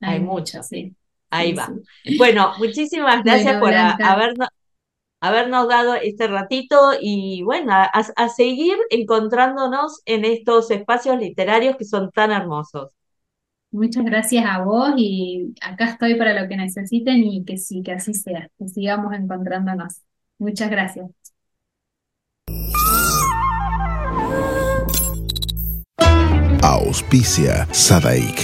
hay 0.00 0.14
hay 0.14 0.20
mucho, 0.20 0.62
mucho. 0.62 0.62
sí. 0.62 0.96
Ahí 1.34 1.52
Sí, 1.52 1.56
va. 1.56 1.66
sí. 2.04 2.18
Bueno, 2.18 2.54
muchísimas 2.58 3.24
gracias 3.24 3.54
Bueno, 3.54 3.60
por 3.60 3.74
a- 3.74 3.96
habernos, 4.02 4.48
habernos 5.20 5.68
dado 5.68 5.94
este 5.96 6.28
ratito 6.28 6.76
y 7.00 7.42
bueno, 7.44 7.72
a, 7.74 7.84
a 8.16 8.28
seguir 8.30 8.76
encontrándonos 8.90 10.02
en 10.06 10.24
estos 10.24 10.70
espacios 10.70 11.18
literarios 11.18 11.76
que 11.76 11.84
son 11.86 12.10
tan 12.12 12.32
hermosos. 12.32 12.90
muchas 13.70 14.04
gracias 14.04 14.44
a 14.46 14.62
vos 14.64 14.94
y 14.96 15.54
acá 15.60 15.86
estoy 15.86 16.14
para 16.16 16.40
lo 16.40 16.48
que 16.48 16.56
necesiten 16.56 17.24
y 17.24 17.44
que 17.44 17.58
sí, 17.58 17.82
que 17.82 17.92
así 17.92 18.14
sea, 18.14 18.48
que 18.58 18.68
sigamos 18.68 19.12
encontrándonos. 19.14 20.02
Muchas 20.38 20.70
gracias. 20.70 21.10
Auspicia 26.62 27.66
Sadaik, 27.72 28.43